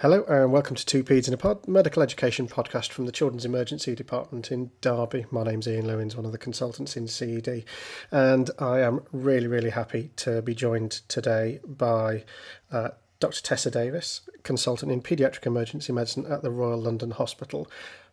Hello 0.00 0.24
and 0.24 0.52
welcome 0.52 0.76
to 0.76 0.84
Two 0.84 1.02
Peds 1.02 1.26
in 1.26 1.32
a 1.32 1.38
Pod, 1.38 1.66
medical 1.66 2.02
education 2.02 2.48
podcast 2.48 2.90
from 2.90 3.06
the 3.06 3.12
Children's 3.12 3.46
Emergency 3.46 3.94
Department 3.94 4.52
in 4.52 4.70
Derby. 4.82 5.24
My 5.30 5.42
name's 5.42 5.66
Ian 5.66 5.86
Lewins, 5.86 6.14
one 6.14 6.26
of 6.26 6.32
the 6.32 6.38
consultants 6.38 6.98
in 6.98 7.08
CED, 7.08 7.64
and 8.10 8.50
I 8.58 8.80
am 8.80 9.00
really, 9.10 9.46
really 9.46 9.70
happy 9.70 10.10
to 10.16 10.42
be 10.42 10.54
joined 10.54 10.90
today 11.08 11.60
by 11.64 12.24
uh, 12.70 12.90
Dr. 13.20 13.40
Tessa 13.40 13.70
Davis, 13.70 14.20
consultant 14.42 14.92
in 14.92 15.00
paediatric 15.00 15.46
emergency 15.46 15.94
medicine 15.94 16.26
at 16.30 16.42
the 16.42 16.50
Royal 16.50 16.78
London 16.78 17.12
Hospital. 17.12 17.66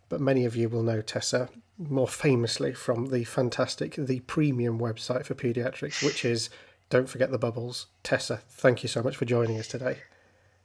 But 0.08 0.22
many 0.22 0.46
of 0.46 0.56
you 0.56 0.70
will 0.70 0.84
know 0.84 1.02
Tessa 1.02 1.50
more 1.78 2.08
famously 2.08 2.74
from 2.74 3.08
the 3.08 3.26
fantastic, 3.26 3.96
the 3.98 4.22
premium 4.22 4.80
website 4.80 5.26
for 5.26 5.36
paediatrics, 5.36 6.02
which 6.02 6.24
is, 6.24 6.50
don't 6.90 7.10
forget 7.10 7.30
the 7.30 7.38
bubbles. 7.38 7.88
Tessa, 8.04 8.40
thank 8.50 8.84
you 8.84 8.88
so 8.88 9.04
much 9.04 9.18
for 9.18 9.26
joining 9.26 9.60
us 9.60 9.68
today. 9.68 9.98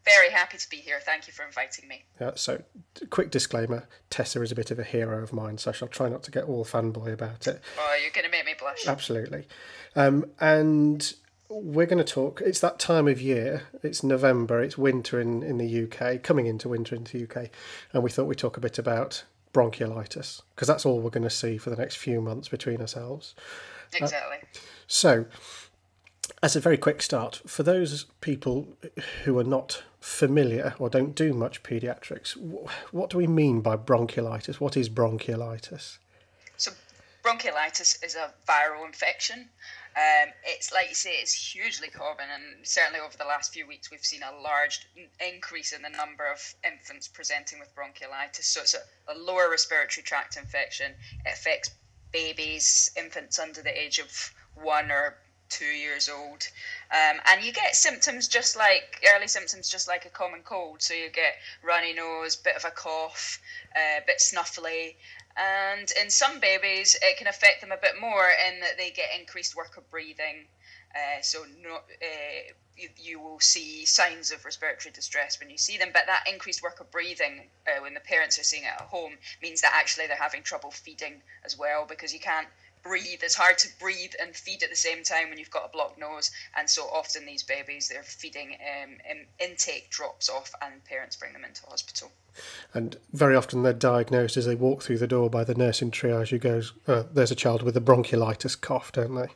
Very 0.05 0.31
happy 0.31 0.59
to 0.59 0.71
be 0.71 0.77
here. 0.77 1.01
Thank 1.05 1.27
you 1.27 1.33
for 1.33 1.45
inviting 1.45 1.89
me. 1.89 2.05
Uh, 2.21 2.33
so, 2.35 2.63
quick 3.11 3.31
disclaimer 3.31 3.89
Tessa 4.11 4.41
is 4.43 4.53
a 4.53 4.55
bit 4.55 4.71
of 4.71 4.79
a 4.79 4.85
hero 4.85 5.23
of 5.23 5.33
mine, 5.33 5.59
so 5.59 5.71
I 5.71 5.75
shall 5.75 5.89
try 5.89 6.09
not 6.09 6.23
to 6.25 6.31
get 6.31 6.45
all 6.45 6.65
fanboy 6.65 7.13
about 7.13 7.47
it. 7.47 7.61
Oh, 7.79 7.99
you're 8.01 8.13
going 8.13 8.25
to 8.25 8.31
make 8.31 8.47
me 8.47 8.55
blush. 8.59 8.87
Absolutely. 8.87 9.47
Um, 9.95 10.31
and 10.41 11.13
we're 11.51 11.87
going 11.87 12.05
to 12.05 12.13
talk, 12.13 12.43
it's 12.45 12.61
that 12.61 12.79
time 12.79 13.09
of 13.09 13.21
year, 13.21 13.65
it's 13.83 14.03
November, 14.03 14.61
it's 14.61 14.77
winter 14.77 15.21
in, 15.21 15.43
in 15.43 15.59
the 15.59 15.85
UK, 15.85 16.23
coming 16.23 16.47
into 16.47 16.69
winter 16.69 16.95
in 16.95 17.05
the 17.05 17.25
UK, 17.25 17.51
and 17.93 18.03
we 18.03 18.11
thought 18.11 18.27
we'd 18.27 18.39
talk 18.39 18.57
a 18.57 18.61
bit 18.61 18.79
about 18.79 19.25
bronchiolitis, 19.55 20.43
because 20.55 20.69
that's 20.69 20.85
all 20.85 21.01
we're 21.01 21.11
going 21.11 21.23
to 21.23 21.31
see 21.31 21.57
for 21.57 21.71
the 21.71 21.77
next 21.77 21.97
few 21.97 22.21
months 22.21 22.49
between 22.49 22.81
ourselves. 22.81 23.35
Exactly. 23.95 24.37
Uh, 24.43 24.59
so, 24.87 25.25
as 26.43 26.55
a 26.55 26.61
very 26.61 26.79
quick 26.79 27.03
start, 27.03 27.41
for 27.47 27.63
those 27.63 28.05
people 28.21 28.69
who 29.25 29.39
are 29.39 29.45
not 29.45 29.83
familiar 30.01 30.75
or 30.79 30.89
don't 30.89 31.15
do 31.15 31.33
much 31.33 31.63
paediatrics, 31.63 32.37
what 32.93 33.11
do 33.11 33.17
we 33.17 33.27
mean 33.27 33.61
by 33.61 33.77
bronchiolitis? 33.77 34.61
What 34.61 34.77
is 34.77 34.89
bronchiolitis? 34.89 35.99
So, 36.57 36.71
bronchiolitis 37.25 38.05
is 38.05 38.15
a 38.15 38.33
viral 38.49 38.87
infection. 38.87 39.49
Um, 39.97 40.29
it's 40.45 40.73
like 40.73 40.89
you 40.89 40.95
say, 40.95 41.15
it's 41.15 41.33
hugely 41.33 41.89
common, 41.89 42.27
and 42.33 42.65
certainly 42.67 43.01
over 43.01 43.17
the 43.17 43.25
last 43.25 43.53
few 43.53 43.67
weeks, 43.67 43.91
we've 43.91 44.05
seen 44.05 44.23
a 44.23 44.41
large 44.41 44.87
increase 45.21 45.73
in 45.73 45.83
the 45.83 45.89
number 45.89 46.25
of 46.31 46.55
infants 46.65 47.09
presenting 47.09 47.59
with 47.59 47.75
bronchiolitis. 47.75 48.45
So, 48.45 48.61
it's 48.61 48.75
a, 48.75 49.13
a 49.13 49.19
lower 49.19 49.51
respiratory 49.51 50.05
tract 50.05 50.37
infection. 50.37 50.93
It 51.27 51.33
affects 51.33 51.71
babies, 52.13 52.93
infants 52.97 53.41
under 53.41 53.61
the 53.61 53.77
age 53.77 53.99
of 53.99 54.33
one 54.55 54.91
or 54.93 55.17
two 55.49 55.65
years 55.65 56.09
old. 56.09 56.49
Um, 56.93 57.21
and 57.27 57.43
you 57.43 57.53
get 57.53 57.75
symptoms 57.75 58.29
just 58.29 58.57
like 58.57 59.05
early 59.15 59.29
symptoms, 59.29 59.69
just 59.69 59.89
like 59.89 60.05
a 60.07 60.11
common 60.11 60.41
cold. 60.43 60.83
So 60.83 60.95
you 60.95 61.11
get 61.11 61.37
runny 61.63 61.93
nose, 61.93 62.37
bit 62.37 62.57
of 62.57 62.65
a 62.65 62.71
cough, 62.71 63.41
a 63.77 63.99
uh, 63.99 64.01
bit 64.07 64.19
snuffly. 64.19 64.95
And 65.37 65.91
in 66.03 66.11
some 66.11 66.41
babies, 66.41 66.97
it 67.01 67.17
can 67.17 67.29
affect 67.29 67.61
them 67.61 67.73
a 67.73 67.77
bit 67.77 68.01
more 68.01 68.29
in 68.49 68.61
that 68.61 68.77
they 68.77 68.91
get 68.91 69.09
increased 69.19 69.55
work 69.57 69.77
of 69.77 69.89
breathing. 69.91 70.47
Uh, 70.95 71.21
so 71.21 71.45
no, 71.63 71.77
uh, 71.77 72.53
you, 72.77 72.89
you, 72.97 73.21
will 73.21 73.39
see 73.39 73.85
signs 73.85 74.33
of 74.33 74.45
respiratory 74.45 74.93
distress 74.93 75.39
when 75.39 75.51
you 75.51 75.59
see 75.59 75.77
them, 75.77 75.91
but 75.93 76.07
that 76.07 76.25
increased 76.33 76.63
work 76.63 76.81
of 76.81 76.91
breathing 76.91 77.43
uh, 77.67 77.83
when 77.83 77.93
the 77.93 78.01
parents 78.01 78.39
are 78.39 78.43
seeing 78.43 78.65
it 78.65 78.73
at 78.73 78.81
home 78.81 79.13
means 79.43 79.61
that 79.61 79.73
actually 79.75 80.07
they're 80.07 80.17
having 80.17 80.43
trouble 80.43 80.71
feeding 80.71 81.21
as 81.45 81.59
well 81.59 81.85
because 81.87 82.13
you 82.13 82.21
can't 82.21 82.49
breathe. 82.89 83.21
It's 83.23 83.35
hard 83.35 83.59
to 83.59 83.69
breathe 83.79 84.13
and 84.21 84.35
feed 84.35 84.63
at 84.63 84.71
the 84.71 84.77
same 84.77 85.03
time 85.03 85.29
when 85.29 85.39
you've 85.39 85.51
got 85.51 85.67
a 85.67 85.69
blocked 85.69 85.99
nose. 85.99 86.31
And 86.57 86.69
so 86.69 86.85
often 86.85 87.27
these 87.27 87.43
babies, 87.43 87.89
their 87.89 88.03
feeding 88.03 88.57
um, 88.83 88.97
intake 89.39 89.91
drops 89.91 90.29
off, 90.29 90.53
and 90.63 90.85
parents 90.85 91.17
bring 91.17 91.33
them 91.33 91.45
into 91.45 91.65
hospital. 91.67 92.11
And 92.73 92.97
very 93.13 93.37
often 93.37 93.63
they're 93.63 93.73
diagnosed 93.73 94.37
as 94.37 94.47
they 94.47 94.55
walk 94.55 94.83
through 94.83 94.99
the 94.99 95.07
door 95.07 95.29
by 95.29 95.45
the 95.45 95.55
nurse 95.55 95.83
in 95.83 95.91
triage 95.91 96.31
who 96.31 96.39
goes, 96.39 96.73
uh, 96.87 97.05
"There's 97.13 97.31
a 97.31 97.37
child 97.37 97.63
with 97.63 97.77
a 97.77 97.81
bronchiolitis 97.81 98.61
cough," 98.61 98.93
don't 98.93 99.15
they? 99.15 99.29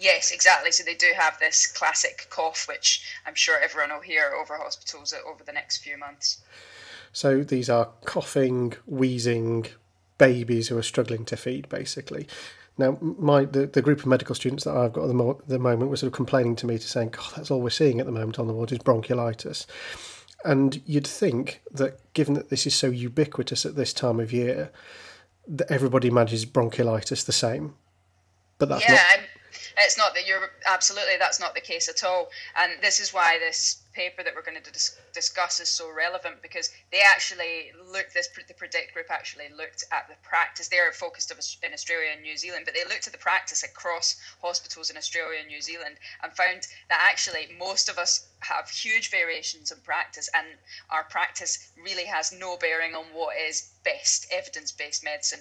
Yes, 0.00 0.30
exactly. 0.30 0.72
So 0.72 0.84
they 0.84 0.94
do 0.94 1.12
have 1.16 1.38
this 1.38 1.66
classic 1.66 2.28
cough, 2.30 2.66
which 2.68 3.04
I'm 3.26 3.34
sure 3.34 3.58
everyone 3.60 3.90
will 3.90 4.00
hear 4.00 4.32
over 4.32 4.56
hospitals 4.56 5.12
over 5.26 5.42
the 5.44 5.52
next 5.52 5.78
few 5.78 5.98
months. 5.98 6.38
So 7.12 7.42
these 7.42 7.68
are 7.68 7.88
coughing, 8.04 8.74
wheezing, 8.86 9.66
babies 10.18 10.68
who 10.68 10.76
are 10.76 10.82
struggling 10.82 11.24
to 11.26 11.36
feed, 11.36 11.68
basically. 11.68 12.26
Now, 12.76 12.96
my 13.00 13.44
the, 13.44 13.66
the 13.66 13.82
group 13.82 14.00
of 14.00 14.06
medical 14.06 14.34
students 14.34 14.64
that 14.64 14.76
I've 14.76 14.92
got 14.92 15.02
at 15.02 15.08
the, 15.08 15.14
mo- 15.14 15.40
the 15.46 15.58
moment 15.58 15.90
were 15.90 15.96
sort 15.96 16.12
of 16.12 16.16
complaining 16.16 16.54
to 16.56 16.66
me 16.66 16.78
to 16.78 16.86
saying, 16.86 17.10
God, 17.10 17.32
that's 17.36 17.50
all 17.50 17.60
we're 17.60 17.70
seeing 17.70 17.98
at 17.98 18.06
the 18.06 18.12
moment 18.12 18.38
on 18.38 18.46
the 18.46 18.52
ward 18.52 18.70
is 18.70 18.78
bronchiolitis. 18.78 19.66
And 20.44 20.80
you'd 20.86 21.06
think 21.06 21.60
that 21.72 22.00
given 22.14 22.34
that 22.34 22.50
this 22.50 22.66
is 22.66 22.74
so 22.74 22.86
ubiquitous 22.86 23.66
at 23.66 23.74
this 23.74 23.92
time 23.92 24.20
of 24.20 24.32
year, 24.32 24.70
that 25.48 25.70
everybody 25.70 26.10
manages 26.10 26.46
bronchiolitis 26.46 27.24
the 27.24 27.32
same. 27.32 27.74
But 28.58 28.68
that's 28.68 28.88
yeah, 28.88 28.94
not. 28.94 29.20
It's 29.78 29.96
not 29.96 30.14
that 30.14 30.26
you're 30.26 30.50
absolutely 30.66 31.16
that's 31.18 31.38
not 31.38 31.54
the 31.54 31.60
case 31.60 31.88
at 31.88 32.02
all, 32.02 32.30
and 32.56 32.82
this 32.82 32.98
is 32.98 33.12
why 33.14 33.38
this 33.38 33.82
paper 33.98 34.22
that 34.22 34.34
we're 34.34 34.42
going 34.42 34.62
to 34.62 34.70
dis- 34.70 34.96
discuss 35.12 35.58
is 35.58 35.68
so 35.68 35.90
relevant 35.90 36.40
because 36.40 36.70
they 36.92 37.00
actually 37.00 37.72
looked 37.90 38.14
this 38.14 38.28
the 38.46 38.54
predict 38.54 38.94
group 38.94 39.10
actually 39.10 39.48
looked 39.56 39.82
at 39.90 40.06
the 40.08 40.14
practice 40.22 40.68
they're 40.68 40.92
focused 40.92 41.32
in 41.64 41.72
australia 41.72 42.10
and 42.12 42.22
new 42.22 42.36
zealand 42.36 42.62
but 42.64 42.74
they 42.74 42.84
looked 42.84 43.08
at 43.08 43.12
the 43.12 43.18
practice 43.18 43.64
across 43.64 44.14
hospitals 44.40 44.90
in 44.90 44.96
australia 44.96 45.40
and 45.40 45.48
new 45.48 45.60
zealand 45.60 45.96
and 46.22 46.32
found 46.34 46.68
that 46.88 47.08
actually 47.10 47.48
most 47.58 47.88
of 47.88 47.98
us 47.98 48.28
have 48.38 48.70
huge 48.70 49.10
variations 49.10 49.72
in 49.72 49.78
practice 49.80 50.30
and 50.32 50.46
our 50.90 51.02
practice 51.04 51.72
really 51.82 52.04
has 52.04 52.30
no 52.30 52.56
bearing 52.56 52.94
on 52.94 53.06
what 53.12 53.36
is 53.36 53.70
best 53.82 54.28
evidence-based 54.30 55.02
medicine 55.02 55.40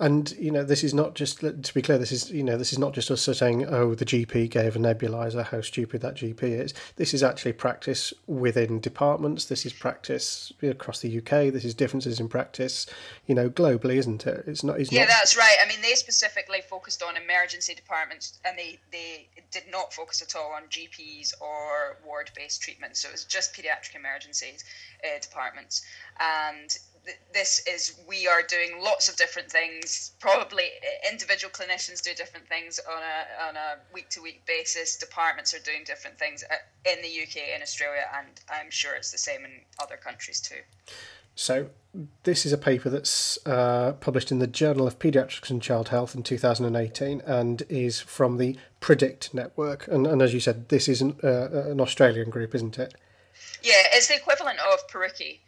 and 0.00 0.30
you 0.38 0.52
know, 0.52 0.62
this 0.62 0.84
is 0.84 0.94
not 0.94 1.14
just 1.14 1.40
to 1.40 1.74
be 1.74 1.82
clear. 1.82 1.98
This 1.98 2.12
is 2.12 2.30
you 2.30 2.44
know, 2.44 2.56
this 2.56 2.72
is 2.72 2.78
not 2.78 2.92
just 2.94 3.10
us 3.10 3.22
saying, 3.22 3.66
"Oh, 3.66 3.94
the 3.94 4.04
GP 4.04 4.48
gave 4.48 4.76
a 4.76 4.78
nebulizer. 4.78 5.44
How 5.44 5.60
stupid 5.60 6.00
that 6.02 6.14
GP 6.14 6.42
is." 6.42 6.72
This 6.96 7.12
is 7.12 7.22
actually 7.22 7.54
practice 7.54 8.12
within 8.26 8.78
departments. 8.78 9.46
This 9.46 9.66
is 9.66 9.72
practice 9.72 10.52
across 10.62 11.00
the 11.00 11.18
UK. 11.18 11.52
This 11.52 11.64
is 11.64 11.74
differences 11.74 12.20
in 12.20 12.28
practice, 12.28 12.86
you 13.26 13.34
know, 13.34 13.50
globally, 13.50 13.96
isn't 13.96 14.24
it? 14.24 14.44
It's 14.46 14.62
not. 14.62 14.78
It's 14.78 14.92
yeah, 14.92 15.00
not... 15.00 15.08
that's 15.08 15.36
right. 15.36 15.56
I 15.64 15.68
mean, 15.68 15.82
they 15.82 15.94
specifically 15.94 16.60
focused 16.60 17.02
on 17.02 17.16
emergency 17.16 17.74
departments, 17.74 18.38
and 18.44 18.56
they 18.56 18.78
they 18.92 19.26
did 19.50 19.64
not 19.70 19.92
focus 19.92 20.22
at 20.22 20.36
all 20.36 20.52
on 20.52 20.62
GPs 20.68 21.34
or 21.40 21.98
ward-based 22.06 22.62
treatment. 22.62 22.96
So 22.96 23.08
it 23.08 23.12
was 23.12 23.24
just 23.24 23.52
paediatric 23.52 23.96
emergencies 23.96 24.64
uh, 25.02 25.18
departments, 25.20 25.82
and 26.20 26.78
this 27.32 27.62
is 27.66 27.98
we 28.08 28.26
are 28.26 28.42
doing 28.42 28.82
lots 28.82 29.08
of 29.08 29.16
different 29.16 29.50
things. 29.50 30.12
Probably 30.20 30.64
individual 31.10 31.50
clinicians 31.52 32.02
do 32.02 32.14
different 32.14 32.48
things 32.48 32.80
on 32.88 33.02
a 33.02 33.48
on 33.48 33.56
a 33.56 33.76
week 33.92 34.08
to 34.10 34.22
week 34.22 34.44
basis. 34.46 34.96
Departments 34.96 35.54
are 35.54 35.60
doing 35.60 35.84
different 35.84 36.18
things 36.18 36.44
uh, 36.44 36.90
in 36.90 37.02
the 37.02 37.08
UK, 37.08 37.54
in 37.54 37.62
Australia, 37.62 38.04
and 38.18 38.28
I'm 38.48 38.70
sure 38.70 38.94
it's 38.94 39.12
the 39.12 39.18
same 39.18 39.44
in 39.44 39.52
other 39.80 39.96
countries 39.96 40.40
too. 40.40 40.60
So, 41.34 41.70
this 42.24 42.44
is 42.44 42.52
a 42.52 42.58
paper 42.58 42.90
that's 42.90 43.38
uh, 43.46 43.92
published 44.00 44.32
in 44.32 44.40
the 44.40 44.48
Journal 44.48 44.88
of 44.88 44.98
Pediatrics 44.98 45.50
and 45.50 45.62
Child 45.62 45.90
Health 45.90 46.16
in 46.16 46.24
2018 46.24 47.20
and 47.24 47.62
is 47.68 48.00
from 48.00 48.38
the 48.38 48.56
Predict 48.80 49.32
Network. 49.32 49.86
And, 49.86 50.04
and 50.04 50.20
as 50.20 50.34
you 50.34 50.40
said, 50.40 50.68
this 50.68 50.88
is 50.88 51.00
an, 51.00 51.14
uh, 51.22 51.70
an 51.70 51.80
Australian 51.80 52.30
group, 52.30 52.56
isn't 52.56 52.76
it? 52.76 52.94
Yeah, 53.62 53.82
it's 53.92 54.08
the 54.08 54.16
equivalent 54.16 54.58
of 54.58 54.80
uh, 54.92 55.40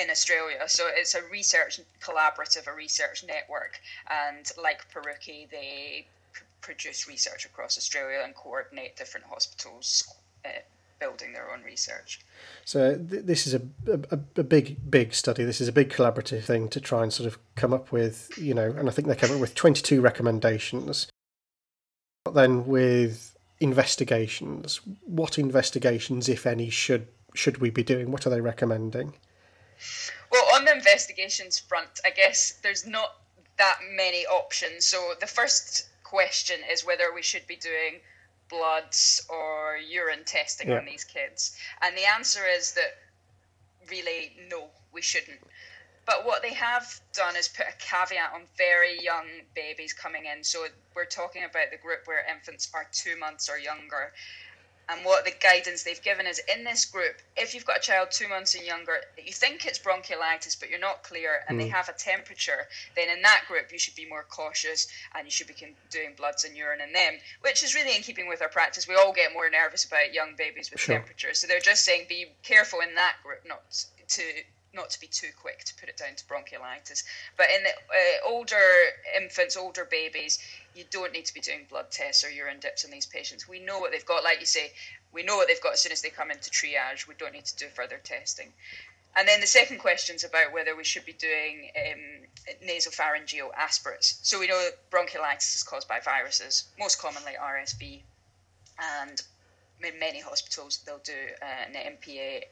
in 0.00 0.10
Australia. 0.10 0.60
So 0.66 0.88
it's 0.92 1.14
a 1.14 1.22
research 1.30 1.80
collaborative, 2.00 2.66
a 2.66 2.74
research 2.74 3.24
network, 3.26 3.80
and 4.10 4.50
like 4.62 4.86
PERUKI, 4.92 5.50
they 5.50 6.06
pr- 6.32 6.42
produce 6.60 7.08
research 7.08 7.44
across 7.46 7.78
Australia 7.78 8.22
and 8.24 8.34
coordinate 8.34 8.96
different 8.96 9.26
hospitals. 9.26 10.14
Uh, 10.44 10.50
building 11.00 11.32
their 11.32 11.52
own 11.52 11.62
research. 11.64 12.20
So 12.64 12.96
th- 12.96 13.24
this 13.24 13.46
is 13.46 13.54
a, 13.54 13.60
a, 14.10 14.18
a 14.36 14.44
big 14.44 14.90
big 14.90 15.12
study. 15.12 15.44
This 15.44 15.60
is 15.60 15.68
a 15.68 15.72
big 15.72 15.90
collaborative 15.90 16.44
thing 16.44 16.68
to 16.68 16.80
try 16.80 17.02
and 17.02 17.12
sort 17.12 17.26
of 17.26 17.38
come 17.56 17.72
up 17.72 17.92
with, 17.92 18.30
you 18.38 18.54
know, 18.54 18.70
and 18.70 18.88
I 18.88 18.92
think 18.92 19.08
they 19.08 19.16
came 19.16 19.34
up 19.34 19.40
with 19.40 19.54
22 19.54 20.00
recommendations. 20.00 21.08
But 22.24 22.34
then 22.34 22.66
with 22.66 23.36
investigations, 23.60 24.80
what 25.04 25.38
investigations, 25.38 26.28
if 26.28 26.46
any, 26.46 26.70
should 26.70 27.08
should 27.34 27.58
we 27.58 27.70
be 27.70 27.82
doing? 27.82 28.10
What 28.10 28.26
are 28.26 28.30
they 28.30 28.40
recommending? 28.40 29.14
Well, 30.30 30.44
on 30.54 30.64
the 30.64 30.72
investigations 30.72 31.58
front, 31.58 32.00
I 32.04 32.10
guess 32.10 32.52
there's 32.62 32.86
not 32.86 33.16
that 33.56 33.78
many 33.92 34.26
options. 34.26 34.86
So 34.86 35.14
the 35.20 35.26
first 35.26 35.88
question 36.02 36.60
is 36.70 36.84
whether 36.84 37.12
we 37.14 37.22
should 37.22 37.46
be 37.46 37.56
doing 37.56 38.00
bloods 38.48 39.24
or 39.28 39.76
urine 39.76 40.24
testing 40.24 40.68
yeah. 40.68 40.78
on 40.78 40.84
these 40.84 41.04
kids. 41.04 41.56
And 41.82 41.96
the 41.96 42.04
answer 42.04 42.46
is 42.46 42.72
that 42.74 42.98
really 43.90 44.36
no, 44.50 44.68
we 44.92 45.02
shouldn't. 45.02 45.40
But 46.06 46.26
what 46.26 46.42
they 46.42 46.52
have 46.52 47.00
done 47.14 47.34
is 47.34 47.48
put 47.48 47.66
a 47.66 47.72
caveat 47.78 48.32
on 48.34 48.42
very 48.58 49.02
young 49.02 49.26
babies 49.54 49.94
coming 49.94 50.26
in. 50.26 50.44
So 50.44 50.66
we're 50.94 51.06
talking 51.06 51.44
about 51.44 51.70
the 51.70 51.78
group 51.78 52.00
where 52.04 52.24
infants 52.30 52.70
are 52.74 52.86
two 52.92 53.16
months 53.16 53.48
or 53.48 53.58
younger 53.58 54.12
And 54.88 55.04
what 55.04 55.24
the 55.24 55.32
guidance 55.40 55.82
they've 55.82 56.02
given 56.02 56.26
is 56.26 56.40
in 56.54 56.64
this 56.64 56.84
group, 56.84 57.16
if 57.36 57.54
you've 57.54 57.64
got 57.64 57.78
a 57.78 57.80
child 57.80 58.08
two 58.10 58.28
months 58.28 58.54
and 58.54 58.64
younger 58.64 59.00
that 59.16 59.26
you 59.26 59.32
think 59.32 59.64
it's 59.64 59.78
bronchiolitis, 59.78 60.58
but 60.60 60.68
you're 60.68 60.78
not 60.78 61.02
clear 61.02 61.40
and 61.48 61.58
mm. 61.58 61.62
they 61.62 61.68
have 61.68 61.88
a 61.88 61.92
temperature, 61.92 62.66
then 62.94 63.08
in 63.08 63.22
that 63.22 63.44
group 63.48 63.72
you 63.72 63.78
should 63.78 63.94
be 63.94 64.06
more 64.06 64.24
cautious 64.28 64.88
and 65.14 65.26
you 65.26 65.30
should 65.30 65.46
be 65.46 65.54
doing 65.90 66.12
bloods 66.16 66.44
and 66.44 66.56
urine 66.56 66.80
in 66.80 66.92
them, 66.92 67.14
which 67.40 67.62
is 67.62 67.74
really 67.74 67.96
in 67.96 68.02
keeping 68.02 68.28
with 68.28 68.42
our 68.42 68.48
practice. 68.48 68.86
We 68.86 68.94
all 68.94 69.12
get 69.12 69.32
more 69.32 69.48
nervous 69.48 69.84
about 69.84 70.12
young 70.12 70.34
babies 70.36 70.70
with 70.70 70.80
sure. 70.80 70.96
temperatures. 70.96 71.38
So 71.38 71.46
they're 71.46 71.60
just 71.60 71.84
saying 71.84 72.06
be 72.08 72.26
careful 72.42 72.80
in 72.80 72.94
that 72.96 73.16
group 73.22 73.40
not 73.46 73.62
to 74.08 74.22
not 74.74 74.90
to 74.90 75.00
be 75.00 75.06
too 75.06 75.30
quick 75.40 75.64
to 75.64 75.74
put 75.76 75.88
it 75.88 75.96
down 75.96 76.14
to 76.16 76.24
bronchiolitis. 76.24 77.04
But 77.36 77.46
in 77.56 77.62
the 77.62 77.70
uh, 77.70 78.28
older 78.28 78.56
infants, 79.16 79.56
older 79.56 79.84
babies, 79.84 80.38
you 80.74 80.84
don't 80.90 81.12
need 81.12 81.26
to 81.26 81.34
be 81.34 81.40
doing 81.40 81.66
blood 81.68 81.90
tests 81.90 82.24
or 82.24 82.30
urine 82.30 82.60
dips 82.60 82.84
on 82.84 82.90
these 82.90 83.06
patients. 83.06 83.48
We 83.48 83.60
know 83.60 83.78
what 83.78 83.92
they've 83.92 84.04
got. 84.04 84.24
Like 84.24 84.40
you 84.40 84.46
say, 84.46 84.72
we 85.12 85.22
know 85.22 85.36
what 85.36 85.48
they've 85.48 85.60
got 85.60 85.74
as 85.74 85.80
soon 85.80 85.92
as 85.92 86.02
they 86.02 86.10
come 86.10 86.30
into 86.30 86.50
triage. 86.50 87.06
We 87.06 87.14
don't 87.14 87.32
need 87.32 87.46
to 87.46 87.56
do 87.56 87.68
further 87.68 88.00
testing. 88.02 88.52
And 89.16 89.28
then 89.28 89.40
the 89.40 89.46
second 89.46 89.78
question 89.78 90.16
is 90.16 90.24
about 90.24 90.52
whether 90.52 90.74
we 90.74 90.82
should 90.82 91.04
be 91.04 91.12
doing 91.12 91.70
um, 91.76 92.66
nasopharyngeal 92.66 93.50
aspirates. 93.56 94.18
So 94.22 94.40
we 94.40 94.48
know 94.48 94.70
bronchiolitis 94.90 95.54
is 95.54 95.62
caused 95.62 95.86
by 95.86 96.00
viruses, 96.00 96.64
most 96.78 97.00
commonly 97.00 97.32
RSV, 97.40 98.00
and 99.00 99.22
in 99.82 99.98
many 100.00 100.20
hospitals 100.20 100.78
they'll 100.84 100.98
do 100.98 101.12
uh, 101.40 101.44
an 101.44 101.96
NPA 101.96 102.44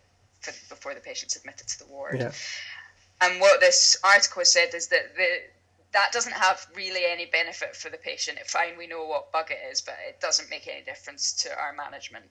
for, 0.42 0.52
before 0.68 0.94
the 0.94 1.00
patient's 1.00 1.36
admitted 1.36 1.68
to 1.68 1.78
the 1.78 1.86
ward. 1.86 2.18
Yeah. 2.18 2.32
And 3.20 3.40
what 3.40 3.60
this 3.60 3.96
article 4.02 4.44
said 4.44 4.74
is 4.74 4.88
that 4.88 5.14
the 5.16 5.42
that 5.92 6.10
doesn't 6.10 6.32
have 6.32 6.66
really 6.74 7.04
any 7.04 7.26
benefit 7.26 7.76
for 7.76 7.90
the 7.90 7.98
patient. 7.98 8.38
Fine, 8.46 8.78
we 8.78 8.86
know 8.86 9.04
what 9.04 9.30
bug 9.30 9.50
it 9.50 9.60
is, 9.70 9.80
but 9.80 9.94
it 10.08 10.20
doesn't 10.20 10.50
make 10.50 10.66
any 10.66 10.82
difference 10.82 11.32
to 11.42 11.50
our 11.58 11.72
management. 11.74 12.24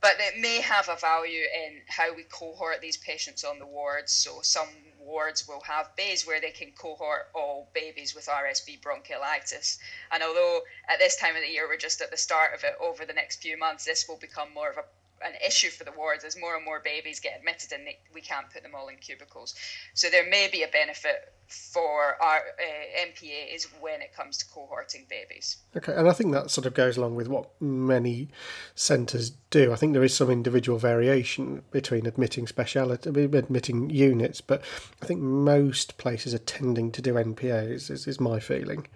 But 0.00 0.16
it 0.20 0.40
may 0.40 0.60
have 0.60 0.88
a 0.88 0.96
value 0.96 1.42
in 1.42 1.80
how 1.88 2.14
we 2.14 2.24
cohort 2.24 2.80
these 2.80 2.96
patients 2.96 3.42
on 3.42 3.58
the 3.58 3.66
wards. 3.66 4.12
So 4.12 4.40
some 4.42 4.68
wards 5.00 5.48
will 5.48 5.62
have 5.62 5.96
bays 5.96 6.26
where 6.26 6.40
they 6.40 6.50
can 6.50 6.72
cohort 6.72 7.30
all 7.34 7.68
babies 7.74 8.14
with 8.14 8.26
RSV 8.26 8.80
bronchiolitis. 8.80 9.78
And 10.12 10.22
although 10.22 10.60
at 10.88 10.98
this 10.98 11.16
time 11.16 11.36
of 11.36 11.42
the 11.42 11.48
year 11.48 11.66
we're 11.68 11.76
just 11.76 12.00
at 12.00 12.10
the 12.10 12.16
start 12.16 12.54
of 12.54 12.64
it, 12.64 12.74
over 12.80 13.04
the 13.04 13.12
next 13.12 13.42
few 13.42 13.58
months 13.58 13.84
this 13.84 14.06
will 14.08 14.18
become 14.18 14.52
more 14.54 14.70
of 14.70 14.76
a 14.76 14.84
an 15.24 15.32
issue 15.46 15.70
for 15.70 15.84
the 15.84 15.92
wards 15.92 16.24
as 16.24 16.36
more 16.38 16.56
and 16.56 16.64
more 16.64 16.80
babies 16.80 17.20
get 17.20 17.38
admitted 17.38 17.72
and 17.72 17.86
they, 17.86 17.98
we 18.12 18.20
can't 18.20 18.50
put 18.50 18.62
them 18.62 18.74
all 18.74 18.88
in 18.88 18.96
cubicles. 18.96 19.54
So 19.94 20.08
there 20.10 20.28
may 20.28 20.48
be 20.50 20.62
a 20.62 20.68
benefit 20.68 21.32
for 21.48 22.16
our 22.22 22.38
uh, 22.38 23.06
NPAs 23.06 23.66
when 23.80 24.00
it 24.00 24.14
comes 24.14 24.38
to 24.38 24.46
cohorting 24.46 25.08
babies. 25.08 25.58
Okay, 25.76 25.94
and 25.94 26.08
I 26.08 26.12
think 26.12 26.32
that 26.32 26.50
sort 26.50 26.66
of 26.66 26.74
goes 26.74 26.96
along 26.96 27.16
with 27.16 27.28
what 27.28 27.50
many 27.60 28.28
centres 28.74 29.30
do. 29.50 29.72
I 29.72 29.76
think 29.76 29.92
there 29.92 30.04
is 30.04 30.14
some 30.14 30.30
individual 30.30 30.78
variation 30.78 31.62
between 31.70 32.06
admitting 32.06 32.46
speciality, 32.46 33.08
admitting 33.10 33.90
units, 33.90 34.40
but 34.40 34.62
I 35.02 35.06
think 35.06 35.20
most 35.20 35.98
places 35.98 36.34
are 36.34 36.38
tending 36.38 36.90
to 36.92 37.02
do 37.02 37.14
NPAs. 37.14 37.90
Is, 37.90 38.06
is 38.06 38.20
my 38.20 38.40
feeling. 38.40 38.86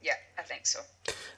Yeah, 0.00 0.14
I 0.38 0.42
think 0.42 0.66
so. 0.66 0.80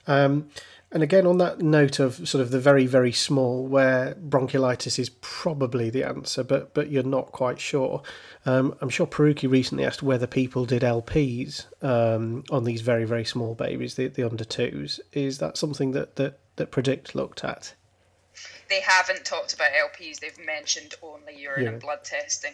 Um, 0.07 0.49
and 0.95 1.03
again, 1.03 1.27
on 1.27 1.39
that 1.39 1.59
note 1.59 1.99
of 1.99 2.25
sort 2.25 2.41
of 2.41 2.51
the 2.51 2.59
very, 2.59 2.85
very 2.85 3.11
small, 3.11 3.67
where 3.67 4.15
bronchiolitis 4.15 4.97
is 4.97 5.09
probably 5.19 5.89
the 5.89 6.05
answer, 6.05 6.41
but 6.41 6.73
but 6.73 6.89
you're 6.89 7.03
not 7.03 7.33
quite 7.33 7.59
sure. 7.59 8.01
Um, 8.45 8.73
I'm 8.79 8.87
sure 8.87 9.05
PERUKI 9.05 9.51
recently 9.51 9.83
asked 9.83 10.01
whether 10.01 10.25
people 10.25 10.63
did 10.63 10.83
LPs 10.83 11.65
um, 11.83 12.45
on 12.49 12.63
these 12.63 12.79
very, 12.79 13.03
very 13.03 13.25
small 13.25 13.55
babies, 13.55 13.95
the, 13.95 14.07
the 14.07 14.23
under 14.23 14.45
twos. 14.45 15.01
Is 15.11 15.39
that 15.39 15.57
something 15.57 15.91
that, 15.91 16.15
that, 16.15 16.39
that 16.55 16.71
Predict 16.71 17.13
looked 17.13 17.43
at? 17.43 17.73
They 18.69 18.79
haven't 18.79 19.25
talked 19.25 19.53
about 19.53 19.71
LPs, 19.71 20.21
they've 20.21 20.45
mentioned 20.45 20.95
only 21.03 21.37
urine 21.37 21.63
yeah. 21.63 21.69
and 21.71 21.81
blood 21.81 22.05
testing. 22.05 22.53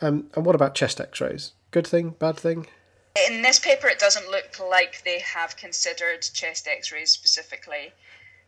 Um, 0.00 0.30
and 0.34 0.44
what 0.44 0.56
about 0.56 0.74
chest 0.74 1.00
x 1.00 1.20
rays? 1.20 1.52
Good 1.70 1.86
thing, 1.86 2.16
bad 2.18 2.36
thing? 2.36 2.66
In 3.14 3.42
this 3.42 3.58
paper, 3.58 3.88
it 3.88 3.98
doesn't 3.98 4.30
look 4.30 4.58
like 4.58 5.02
they 5.04 5.20
have 5.20 5.56
considered 5.56 6.22
chest 6.22 6.66
x 6.66 6.90
rays 6.92 7.10
specifically. 7.10 7.92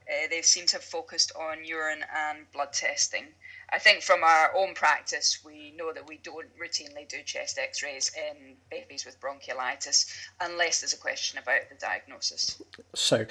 Uh, 0.08 0.26
they 0.31 0.43
seem 0.43 0.66
to 0.66 0.76
have 0.76 0.84
focused 0.84 1.32
on 1.37 1.64
urine 1.64 2.05
and 2.14 2.50
blood 2.52 2.72
testing. 2.72 3.26
I 3.70 3.78
think 3.78 4.02
from 4.02 4.22
our 4.22 4.55
own 4.56 4.75
practice, 4.75 5.40
we 5.44 5.72
know 5.76 5.93
that 5.93 6.06
we 6.06 6.19
don't 6.22 6.46
routinely 6.58 7.08
do 7.08 7.22
chest 7.25 7.58
x 7.58 7.82
rays 7.82 8.11
in 8.16 8.55
babies 8.70 9.05
with 9.05 9.20
bronchiolitis 9.20 10.06
unless 10.40 10.81
there's 10.81 10.93
a 10.93 10.99
question 10.99 11.38
about 11.38 11.69
the 11.70 11.76
diagnosis. 11.76 12.62
So, 12.94 13.26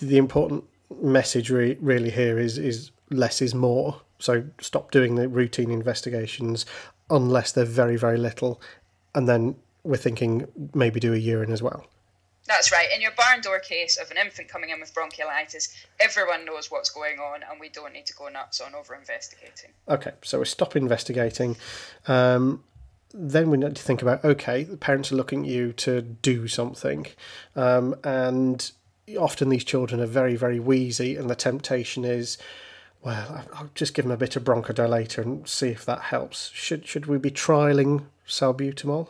the 0.00 0.16
important 0.16 0.64
message 1.00 1.50
re- 1.50 1.78
really 1.80 2.10
here 2.10 2.38
is, 2.38 2.58
is 2.58 2.90
less 3.10 3.42
is 3.42 3.54
more. 3.54 4.00
So, 4.18 4.44
stop 4.60 4.90
doing 4.90 5.16
the 5.16 5.28
routine 5.28 5.70
investigations 5.70 6.66
unless 7.10 7.52
they're 7.52 7.64
very, 7.64 7.96
very 7.96 8.18
little, 8.18 8.60
and 9.14 9.28
then 9.28 9.56
we're 9.86 9.96
thinking 9.96 10.46
maybe 10.74 11.00
do 11.00 11.14
a 11.14 11.16
urine 11.16 11.52
as 11.52 11.62
well. 11.62 11.86
That's 12.46 12.70
right. 12.70 12.88
In 12.94 13.00
your 13.00 13.10
barn 13.16 13.40
door 13.40 13.58
case 13.58 13.96
of 13.96 14.10
an 14.10 14.16
infant 14.16 14.48
coming 14.48 14.70
in 14.70 14.80
with 14.80 14.94
bronchiolitis, 14.94 15.74
everyone 16.00 16.44
knows 16.44 16.70
what's 16.70 16.90
going 16.90 17.18
on, 17.18 17.40
and 17.50 17.60
we 17.60 17.68
don't 17.68 17.92
need 17.92 18.06
to 18.06 18.14
go 18.14 18.28
nuts 18.28 18.60
on 18.60 18.74
over 18.74 18.94
investigating. 18.94 19.70
Okay, 19.88 20.12
so 20.22 20.38
we 20.38 20.44
stop 20.44 20.76
investigating. 20.76 21.56
Um, 22.06 22.62
then 23.12 23.50
we 23.50 23.56
need 23.58 23.74
to 23.74 23.82
think 23.82 24.02
about 24.02 24.24
okay, 24.24 24.64
the 24.64 24.76
parents 24.76 25.10
are 25.10 25.16
looking 25.16 25.44
at 25.44 25.50
you 25.50 25.72
to 25.72 26.02
do 26.02 26.46
something, 26.46 27.06
um, 27.56 27.96
and 28.04 28.70
often 29.18 29.48
these 29.48 29.64
children 29.64 30.00
are 30.00 30.06
very, 30.06 30.36
very 30.36 30.60
wheezy, 30.60 31.16
and 31.16 31.28
the 31.28 31.36
temptation 31.36 32.04
is, 32.04 32.38
well, 33.02 33.44
I'll 33.54 33.70
just 33.74 33.94
give 33.94 34.04
them 34.04 34.12
a 34.12 34.16
bit 34.16 34.36
of 34.36 34.44
bronchodilator 34.44 35.18
and 35.18 35.48
see 35.48 35.68
if 35.68 35.84
that 35.86 36.00
helps. 36.00 36.50
Should 36.54 36.86
should 36.86 37.06
we 37.06 37.18
be 37.18 37.30
trialing 37.30 38.04
salbutamol? 38.28 39.08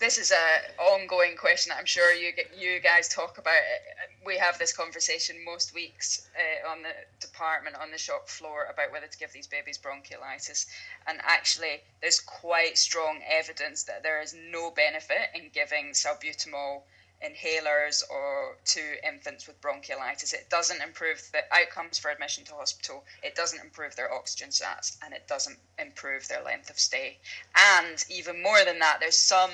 This 0.00 0.16
is 0.16 0.30
a 0.32 0.82
ongoing 0.82 1.36
question. 1.36 1.72
I'm 1.76 1.84
sure 1.84 2.12
you 2.12 2.32
you 2.58 2.80
guys 2.80 3.06
talk 3.06 3.36
about 3.36 3.52
it. 3.54 3.82
We 4.24 4.38
have 4.38 4.58
this 4.58 4.72
conversation 4.72 5.44
most 5.44 5.74
weeks 5.74 6.26
uh, 6.34 6.70
on 6.70 6.82
the 6.82 6.94
department 7.20 7.76
on 7.76 7.90
the 7.90 7.98
shop 7.98 8.28
floor 8.28 8.66
about 8.72 8.92
whether 8.92 9.06
to 9.06 9.18
give 9.18 9.32
these 9.32 9.46
babies 9.46 9.78
bronchiolitis, 9.78 10.66
and 11.06 11.20
actually, 11.22 11.82
there's 12.00 12.18
quite 12.18 12.78
strong 12.78 13.20
evidence 13.28 13.82
that 13.84 14.02
there 14.02 14.22
is 14.22 14.34
no 14.50 14.70
benefit 14.70 15.30
in 15.34 15.50
giving 15.52 15.92
salbutamol 15.92 16.80
inhalers 17.22 18.02
or 18.10 18.56
to 18.64 18.80
infants 19.06 19.46
with 19.46 19.60
bronchiolitis. 19.60 20.32
It 20.32 20.48
doesn't 20.48 20.80
improve 20.80 21.22
the 21.32 21.42
outcomes 21.52 21.98
for 21.98 22.10
admission 22.10 22.44
to 22.46 22.54
hospital. 22.54 23.04
It 23.22 23.34
doesn't 23.34 23.60
improve 23.60 23.94
their 23.96 24.12
oxygen 24.12 24.48
sats, 24.48 24.96
and 25.04 25.12
it 25.12 25.28
doesn't 25.28 25.58
improve 25.78 26.26
their 26.28 26.42
length 26.42 26.70
of 26.70 26.78
stay. 26.78 27.18
And 27.54 28.02
even 28.08 28.42
more 28.42 28.64
than 28.64 28.78
that, 28.78 28.98
there's 29.00 29.18
some 29.18 29.50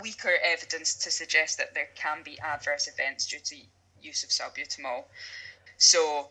weaker 0.00 0.32
evidence 0.44 0.94
to 0.94 1.10
suggest 1.10 1.58
that 1.58 1.74
there 1.74 1.88
can 1.94 2.22
be 2.24 2.38
adverse 2.40 2.88
events 2.88 3.26
due 3.26 3.40
to 3.44 3.56
use 4.00 4.22
of 4.22 4.30
salbutamol. 4.30 5.04
So 5.78 6.28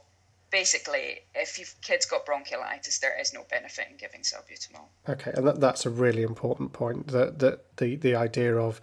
basically, 0.52 1.22
if 1.34 1.60
your 1.60 1.68
kid's 1.82 2.06
got 2.06 2.26
bronchiolitis, 2.26 3.00
there 3.00 3.20
is 3.20 3.34
no 3.34 3.44
benefit 3.50 3.88
in 3.90 3.98
giving 3.98 4.22
salbutamol. 4.22 4.86
Okay, 5.10 5.32
and 5.36 5.48
that, 5.48 5.60
that's 5.60 5.86
a 5.86 5.90
really 5.90 6.24
important 6.24 6.74
point. 6.74 7.08
That 7.08 7.40
that 7.40 7.78
the 7.78 7.96
the 7.96 8.16
idea 8.16 8.58
of 8.58 8.82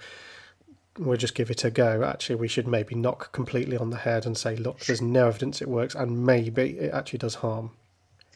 we'll 0.98 1.16
just 1.16 1.34
give 1.34 1.50
it 1.50 1.64
a 1.64 1.70
go. 1.70 2.02
Actually, 2.04 2.36
we 2.36 2.48
should 2.48 2.68
maybe 2.68 2.94
knock 2.94 3.32
completely 3.32 3.76
on 3.76 3.90
the 3.90 3.96
head 3.98 4.26
and 4.26 4.36
say, 4.36 4.56
look, 4.56 4.80
there's 4.80 5.02
no 5.02 5.28
evidence 5.28 5.62
it 5.62 5.68
works, 5.68 5.94
and 5.94 6.26
maybe 6.26 6.78
it 6.78 6.92
actually 6.92 7.18
does 7.18 7.36
harm. 7.36 7.70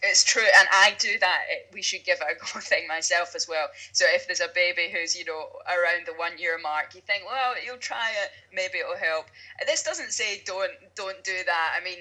It's 0.06 0.24
true, 0.24 0.46
and 0.58 0.68
I 0.72 0.94
do 0.98 1.18
that. 1.18 1.44
We 1.72 1.82
should 1.82 2.04
give 2.04 2.18
it 2.20 2.36
a 2.36 2.38
go 2.54 2.60
thing 2.60 2.86
myself 2.86 3.34
as 3.34 3.48
well. 3.48 3.68
So 3.92 4.04
if 4.08 4.26
there's 4.26 4.40
a 4.40 4.48
baby 4.54 4.90
who's 4.92 5.16
you 5.16 5.24
know 5.24 5.48
around 5.66 6.06
the 6.06 6.14
one 6.14 6.38
year 6.38 6.58
mark, 6.62 6.94
you 6.94 7.00
think, 7.02 7.24
well, 7.26 7.54
you'll 7.64 7.78
try 7.78 8.10
it, 8.22 8.30
maybe 8.52 8.78
it'll 8.78 8.96
help. 8.96 9.26
This 9.66 9.82
doesn't 9.82 10.12
say 10.12 10.42
don't 10.44 10.72
don't 10.94 11.22
do 11.24 11.36
that. 11.46 11.76
I 11.78 11.84
mean, 11.84 11.98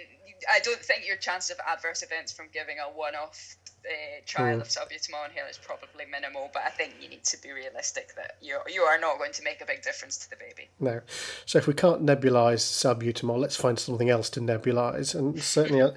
I 0.51 0.59
don't 0.59 0.79
think 0.79 1.07
your 1.07 1.17
chance 1.17 1.49
of 1.49 1.57
adverse 1.65 2.03
events 2.03 2.31
from 2.31 2.47
giving 2.53 2.77
a 2.79 2.83
one 2.83 3.15
off 3.15 3.55
uh, 3.85 4.21
trial 4.25 4.57
mm. 4.57 4.61
of 4.61 4.67
salbutamol 4.67 5.25
inhaler 5.25 5.49
is 5.49 5.57
probably 5.57 6.05
minimal, 6.09 6.49
but 6.53 6.63
I 6.65 6.69
think 6.69 6.95
you 7.01 7.09
need 7.09 7.23
to 7.25 7.41
be 7.41 7.51
realistic 7.51 8.15
that 8.15 8.37
you 8.41 8.57
you 8.67 8.81
are 8.81 8.99
not 8.99 9.17
going 9.17 9.31
to 9.33 9.43
make 9.43 9.61
a 9.61 9.65
big 9.65 9.81
difference 9.81 10.17
to 10.17 10.29
the 10.29 10.35
baby. 10.35 10.69
No. 10.79 11.01
So 11.45 11.57
if 11.57 11.67
we 11.67 11.73
can't 11.73 12.05
nebulize 12.05 12.61
salbutamol, 12.61 13.37
let's 13.37 13.55
find 13.55 13.77
something 13.77 14.09
else 14.09 14.29
to 14.31 14.41
nebulize. 14.41 15.15
And 15.15 15.41
certainly, 15.41 15.81
uh, 15.81 15.91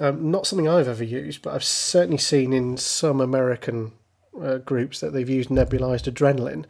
um, 0.00 0.30
not 0.30 0.46
something 0.46 0.68
I've 0.68 0.88
ever 0.88 1.04
used, 1.04 1.42
but 1.42 1.54
I've 1.54 1.64
certainly 1.64 2.18
seen 2.18 2.52
in 2.52 2.76
some 2.76 3.20
American 3.20 3.92
uh, 4.40 4.58
groups 4.58 5.00
that 5.00 5.12
they've 5.12 5.28
used 5.28 5.50
nebulized 5.50 6.12
adrenaline. 6.12 6.64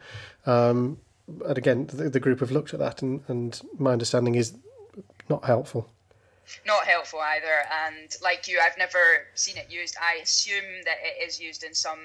Um, 0.45 0.99
and 1.45 1.57
again, 1.57 1.87
the, 1.87 2.09
the 2.09 2.19
group 2.19 2.39
have 2.39 2.51
looked 2.51 2.73
at 2.73 2.79
that, 2.79 3.01
and, 3.01 3.23
and 3.27 3.59
my 3.79 3.93
understanding 3.93 4.35
is 4.35 4.55
not 5.27 5.45
helpful 5.45 5.89
not 6.65 6.85
helpful 6.85 7.19
either. 7.19 7.65
And 7.87 8.15
like 8.21 8.47
you, 8.47 8.59
I've 8.63 8.77
never 8.77 9.27
seen 9.35 9.57
it 9.57 9.67
used. 9.69 9.95
I 10.01 10.21
assume 10.21 10.83
that 10.85 10.97
it 11.01 11.27
is 11.27 11.39
used 11.39 11.63
in 11.63 11.73
some 11.73 11.99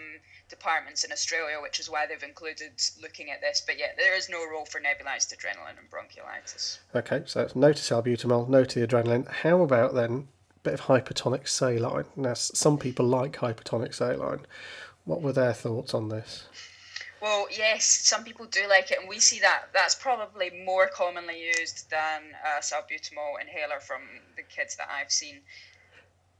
departments 0.48 1.04
in 1.04 1.12
Australia, 1.12 1.58
which 1.62 1.78
is 1.80 1.88
why 1.88 2.06
they've 2.06 2.22
included 2.22 2.72
looking 3.00 3.30
at 3.30 3.40
this. 3.40 3.62
But 3.64 3.78
yeah, 3.78 3.92
there 3.96 4.16
is 4.16 4.28
no 4.28 4.44
role 4.50 4.66
for 4.66 4.80
nebulized 4.80 5.34
adrenaline 5.34 5.78
and 5.78 5.90
bronchiolitis. 5.90 6.78
Okay, 6.94 7.22
so 7.26 7.42
it's 7.42 7.56
no 7.56 7.72
to 7.72 7.80
salbutamol, 7.80 8.48
no 8.48 8.64
to 8.64 8.80
the 8.80 8.86
adrenaline. 8.86 9.28
How 9.28 9.62
about 9.62 9.94
then 9.94 10.28
a 10.56 10.60
bit 10.62 10.74
of 10.74 10.82
hypertonic 10.82 11.48
saline. 11.48 12.04
Now, 12.16 12.34
some 12.34 12.78
people 12.78 13.06
like 13.06 13.36
hypertonic 13.36 13.94
saline. 13.94 14.46
What 15.04 15.22
were 15.22 15.32
their 15.32 15.54
thoughts 15.54 15.94
on 15.94 16.08
this? 16.08 16.44
Well, 17.20 17.48
yes, 17.50 17.84
some 17.84 18.24
people 18.24 18.46
do 18.46 18.66
like 18.66 18.90
it, 18.90 18.98
and 18.98 19.08
we 19.08 19.20
see 19.20 19.40
that 19.40 19.64
that's 19.74 19.94
probably 19.94 20.50
more 20.64 20.88
commonly 20.88 21.52
used 21.58 21.90
than 21.90 22.34
a 22.44 22.60
salbutamol 22.62 23.40
inhaler 23.40 23.78
from 23.78 24.00
the 24.36 24.42
kids 24.42 24.76
that 24.76 24.88
I've 24.90 25.12
seen 25.12 25.42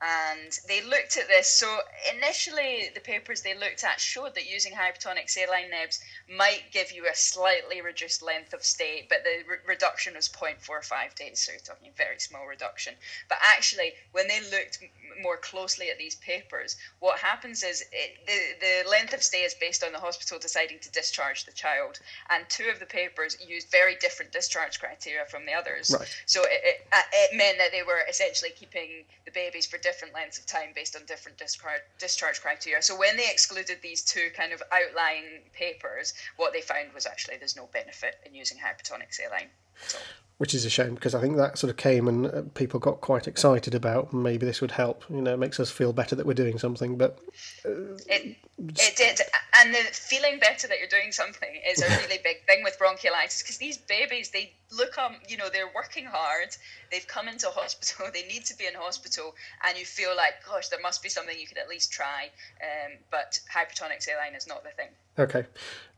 and 0.02 0.58
they 0.66 0.82
looked 0.82 1.18
at 1.18 1.28
this. 1.28 1.48
So 1.48 1.78
initially, 2.16 2.88
the 2.94 3.00
papers 3.00 3.42
they 3.42 3.54
looked 3.54 3.84
at 3.84 4.00
showed 4.00 4.34
that 4.34 4.50
using 4.50 4.72
hypertonic 4.72 5.28
saline 5.28 5.70
nebs 5.70 6.00
might 6.38 6.62
give 6.72 6.90
you 6.90 7.06
a 7.06 7.14
slightly 7.14 7.82
reduced 7.82 8.22
length 8.22 8.54
of 8.54 8.64
stay, 8.64 9.06
but 9.10 9.18
the 9.24 9.42
re- 9.46 9.58
reduction 9.66 10.14
was 10.14 10.28
0.45 10.28 11.14
days, 11.16 11.40
so 11.40 11.52
you're 11.52 11.60
talking 11.60 11.90
very 11.96 12.18
small 12.18 12.46
reduction. 12.46 12.94
But 13.28 13.38
actually, 13.42 13.92
when 14.12 14.26
they 14.26 14.40
looked 14.50 14.78
more 15.22 15.36
closely 15.36 15.90
at 15.90 15.98
these 15.98 16.14
papers, 16.16 16.76
what 17.00 17.18
happens 17.18 17.62
is 17.62 17.84
it, 17.92 18.26
the, 18.26 18.84
the 18.84 18.90
length 18.90 19.12
of 19.12 19.22
stay 19.22 19.42
is 19.42 19.54
based 19.54 19.84
on 19.84 19.92
the 19.92 19.98
hospital 19.98 20.38
deciding 20.38 20.78
to 20.78 20.90
discharge 20.92 21.44
the 21.44 21.52
child. 21.52 22.00
And 22.30 22.48
two 22.48 22.70
of 22.72 22.80
the 22.80 22.86
papers 22.86 23.36
used 23.46 23.70
very 23.70 23.96
different 23.96 24.32
discharge 24.32 24.80
criteria 24.80 25.26
from 25.26 25.44
the 25.44 25.52
others. 25.52 25.94
Right. 25.98 26.08
So 26.24 26.42
it, 26.44 26.60
it, 26.64 26.86
uh, 26.90 27.02
it 27.12 27.36
meant 27.36 27.58
that 27.58 27.70
they 27.70 27.82
were 27.82 28.00
essentially 28.08 28.52
keeping 28.56 29.04
the 29.26 29.30
babies 29.30 29.66
for 29.66 29.76
different 29.76 29.89
lengths 30.14 30.38
of 30.38 30.46
time 30.46 30.70
based 30.74 30.96
on 30.96 31.04
different 31.06 31.38
discharge, 31.38 31.82
discharge 31.98 32.40
criteria. 32.40 32.82
So 32.82 32.96
when 32.96 33.16
they 33.16 33.28
excluded 33.30 33.78
these 33.82 34.02
two 34.02 34.30
kind 34.36 34.52
of 34.52 34.62
outlying 34.72 35.50
papers, 35.52 36.14
what 36.36 36.52
they 36.52 36.60
found 36.60 36.92
was 36.92 37.06
actually 37.06 37.36
there's 37.38 37.56
no 37.56 37.68
benefit 37.72 38.16
in 38.24 38.34
using 38.34 38.58
hypertonic 38.58 39.12
saline 39.12 39.50
at 39.84 39.94
all 39.94 40.29
which 40.40 40.54
is 40.54 40.64
a 40.64 40.70
shame 40.70 40.94
because 40.94 41.14
I 41.14 41.20
think 41.20 41.36
that 41.36 41.58
sort 41.58 41.70
of 41.70 41.76
came 41.76 42.08
and 42.08 42.26
uh, 42.26 42.42
people 42.54 42.80
got 42.80 43.02
quite 43.02 43.28
excited 43.28 43.74
about 43.74 44.14
maybe 44.14 44.46
this 44.46 44.62
would 44.62 44.70
help. 44.70 45.04
You 45.10 45.20
know, 45.20 45.34
it 45.34 45.36
makes 45.36 45.60
us 45.60 45.70
feel 45.70 45.92
better 45.92 46.16
that 46.16 46.24
we're 46.24 46.32
doing 46.32 46.58
something. 46.58 46.96
But 46.96 47.18
uh, 47.62 47.98
it 48.08 48.38
it 48.58 48.96
did, 48.96 49.20
and 49.60 49.74
the 49.74 49.82
feeling 49.92 50.38
better 50.38 50.66
that 50.66 50.78
you're 50.78 50.88
doing 50.88 51.12
something 51.12 51.50
is 51.70 51.82
a 51.82 51.88
really 51.90 52.18
big 52.24 52.42
thing 52.46 52.64
with 52.64 52.78
bronchiolitis 52.78 53.42
because 53.42 53.58
these 53.58 53.76
babies 53.76 54.30
they 54.30 54.54
look 54.74 54.96
um 54.96 55.16
you 55.28 55.36
know 55.36 55.50
they're 55.52 55.70
working 55.74 56.06
hard, 56.06 56.56
they've 56.90 57.06
come 57.06 57.28
into 57.28 57.46
hospital, 57.48 58.06
they 58.14 58.26
need 58.26 58.46
to 58.46 58.56
be 58.56 58.64
in 58.64 58.72
hospital, 58.72 59.34
and 59.68 59.76
you 59.76 59.84
feel 59.84 60.16
like 60.16 60.36
gosh 60.48 60.68
there 60.68 60.80
must 60.80 61.02
be 61.02 61.10
something 61.10 61.38
you 61.38 61.46
could 61.46 61.58
at 61.58 61.68
least 61.68 61.92
try. 61.92 62.30
Um, 62.62 62.92
but 63.10 63.38
hypertonic 63.54 64.00
saline 64.00 64.34
is 64.34 64.46
not 64.46 64.64
the 64.64 64.70
thing. 64.70 64.88
Okay, 65.18 65.44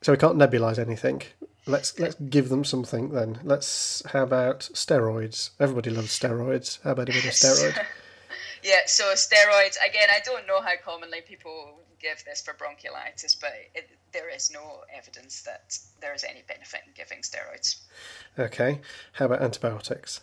so 0.00 0.10
we 0.10 0.18
can't 0.18 0.36
nebulize 0.36 0.80
anything. 0.80 1.22
Let's 1.66 1.98
let's 1.98 2.16
give 2.16 2.48
them 2.48 2.64
something 2.64 3.10
then. 3.10 3.38
Let's 3.44 4.02
how 4.12 4.24
about 4.24 4.60
steroids? 4.74 5.50
Everybody 5.60 5.90
loves 5.90 6.18
steroids. 6.18 6.82
How 6.82 6.92
about 6.92 7.08
a 7.08 7.12
bit 7.12 7.24
of 7.24 7.30
steroid? 7.30 7.76
yeah, 8.64 8.80
so 8.86 9.04
steroids 9.14 9.76
again. 9.88 10.08
I 10.10 10.20
don't 10.24 10.46
know 10.46 10.60
how 10.60 10.72
commonly 10.84 11.20
people 11.20 11.80
give 12.00 12.24
this 12.24 12.42
for 12.42 12.54
bronchiolitis, 12.54 13.40
but 13.40 13.52
it, 13.74 13.90
there 14.12 14.28
is 14.28 14.50
no 14.50 14.80
evidence 14.92 15.42
that 15.42 15.78
there 16.00 16.12
is 16.14 16.24
any 16.24 16.42
benefit 16.48 16.80
in 16.84 16.92
giving 16.94 17.22
steroids. 17.22 17.82
Okay, 18.36 18.80
how 19.12 19.26
about 19.26 19.40
antibiotics? 19.40 20.20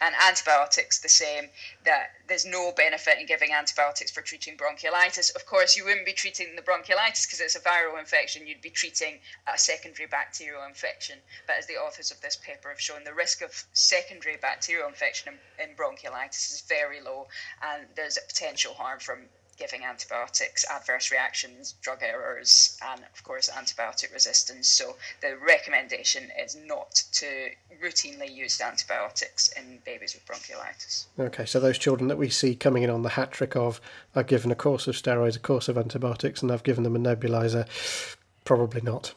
And 0.00 0.14
antibiotics, 0.14 0.98
the 0.98 1.08
same, 1.08 1.50
that 1.84 2.12
there's 2.26 2.44
no 2.44 2.72
benefit 2.72 3.18
in 3.18 3.26
giving 3.26 3.52
antibiotics 3.52 4.10
for 4.10 4.22
treating 4.22 4.56
bronchiolitis. 4.56 5.34
Of 5.34 5.46
course, 5.46 5.76
you 5.76 5.84
wouldn't 5.84 6.06
be 6.06 6.12
treating 6.12 6.56
the 6.56 6.62
bronchiolitis 6.62 7.26
because 7.26 7.40
it's 7.40 7.56
a 7.56 7.60
viral 7.60 7.98
infection, 7.98 8.46
you'd 8.46 8.60
be 8.60 8.70
treating 8.70 9.20
a 9.46 9.58
secondary 9.58 10.06
bacterial 10.06 10.64
infection. 10.64 11.18
But 11.46 11.56
as 11.58 11.66
the 11.66 11.76
authors 11.76 12.10
of 12.10 12.20
this 12.20 12.36
paper 12.36 12.68
have 12.68 12.80
shown, 12.80 13.04
the 13.04 13.14
risk 13.14 13.42
of 13.42 13.64
secondary 13.72 14.36
bacterial 14.36 14.88
infection 14.88 15.38
in, 15.58 15.70
in 15.70 15.76
bronchiolitis 15.76 16.52
is 16.52 16.64
very 16.68 17.00
low, 17.00 17.28
and 17.62 17.86
there's 17.94 18.16
a 18.16 18.26
potential 18.26 18.74
harm 18.74 18.98
from 18.98 19.28
giving 19.58 19.84
antibiotics, 19.84 20.64
adverse 20.70 21.10
reactions, 21.10 21.74
drug 21.82 21.98
errors, 22.02 22.78
and 22.92 23.02
of 23.12 23.22
course 23.24 23.48
antibiotic 23.50 24.12
resistance. 24.12 24.68
So 24.68 24.96
the 25.20 25.36
recommendation 25.36 26.30
is 26.42 26.56
not 26.66 27.02
to 27.12 27.26
routinely 27.82 28.34
use 28.34 28.60
antibiotics 28.60 29.48
in 29.56 29.78
babies 29.84 30.14
with 30.14 30.26
bronchiolitis. 30.26 31.06
Okay, 31.18 31.44
so 31.44 31.60
those 31.60 31.78
children 31.78 32.08
that 32.08 32.18
we 32.18 32.28
see 32.28 32.54
coming 32.54 32.82
in 32.82 32.90
on 32.90 33.02
the 33.02 33.10
hat 33.10 33.32
trick 33.32 33.56
of 33.56 33.80
I've 34.14 34.26
given 34.26 34.50
a 34.50 34.56
course 34.56 34.86
of 34.86 34.94
steroids, 34.94 35.36
a 35.36 35.40
course 35.40 35.68
of 35.68 35.78
antibiotics, 35.78 36.42
and 36.42 36.50
I've 36.50 36.62
given 36.62 36.84
them 36.84 36.96
a 36.96 36.98
nebulizer, 36.98 37.66
probably 38.44 38.80
not. 38.80 39.14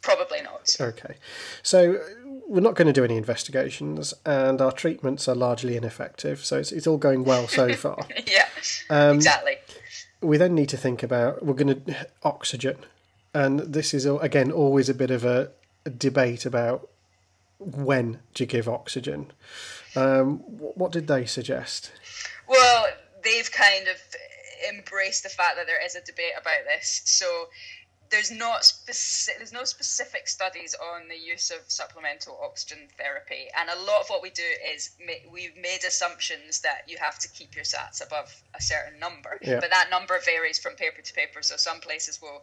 Probably 0.00 0.40
not. 0.40 0.74
Okay, 0.80 1.16
so 1.62 2.00
we're 2.48 2.60
not 2.60 2.74
going 2.74 2.86
to 2.86 2.92
do 2.92 3.04
any 3.04 3.16
investigations, 3.16 4.14
and 4.24 4.60
our 4.60 4.72
treatments 4.72 5.28
are 5.28 5.34
largely 5.34 5.76
ineffective. 5.76 6.44
So 6.44 6.58
it's, 6.58 6.72
it's 6.72 6.86
all 6.86 6.96
going 6.96 7.24
well 7.24 7.46
so 7.46 7.72
far. 7.74 8.06
yeah, 8.26 8.48
um, 8.88 9.16
exactly. 9.16 9.56
We 10.20 10.38
then 10.38 10.54
need 10.54 10.70
to 10.70 10.76
think 10.76 11.02
about 11.02 11.44
we're 11.44 11.54
going 11.54 11.84
to 11.84 12.06
oxygen, 12.22 12.78
and 13.34 13.60
this 13.60 13.92
is 13.94 14.06
again 14.06 14.50
always 14.50 14.88
a 14.88 14.94
bit 14.94 15.10
of 15.10 15.24
a, 15.24 15.50
a 15.84 15.90
debate 15.90 16.46
about 16.46 16.88
when 17.58 18.20
to 18.34 18.46
give 18.46 18.68
oxygen. 18.68 19.30
Um, 19.94 20.38
what 20.38 20.90
did 20.90 21.06
they 21.06 21.26
suggest? 21.26 21.92
Well, 22.48 22.86
they've 23.22 23.50
kind 23.52 23.88
of 23.88 23.96
embraced 24.68 25.22
the 25.22 25.28
fact 25.28 25.56
that 25.56 25.66
there 25.66 25.84
is 25.84 25.94
a 25.94 26.00
debate 26.00 26.32
about 26.40 26.64
this. 26.66 27.02
So 27.04 27.48
there's 28.10 28.30
not 28.30 28.64
specific 28.64 29.38
there's 29.38 29.52
no 29.52 29.64
specific 29.64 30.28
studies 30.28 30.74
on 30.94 31.08
the 31.08 31.16
use 31.16 31.50
of 31.50 31.58
supplemental 31.68 32.38
oxygen 32.42 32.88
therapy 32.96 33.46
and 33.58 33.68
a 33.68 33.82
lot 33.82 34.00
of 34.00 34.08
what 34.08 34.22
we 34.22 34.30
do 34.30 34.42
is 34.74 34.90
ma- 35.04 35.30
we've 35.32 35.56
made 35.56 35.84
assumptions 35.86 36.60
that 36.60 36.82
you 36.86 36.96
have 36.98 37.18
to 37.18 37.28
keep 37.28 37.54
your 37.54 37.64
sats 37.64 38.04
above 38.04 38.42
a 38.54 38.62
certain 38.62 38.98
number 38.98 39.38
yeah. 39.42 39.60
but 39.60 39.70
that 39.70 39.88
number 39.90 40.18
varies 40.24 40.58
from 40.58 40.74
paper 40.74 41.02
to 41.02 41.12
paper 41.12 41.42
so 41.42 41.56
some 41.56 41.80
places 41.80 42.20
will 42.22 42.42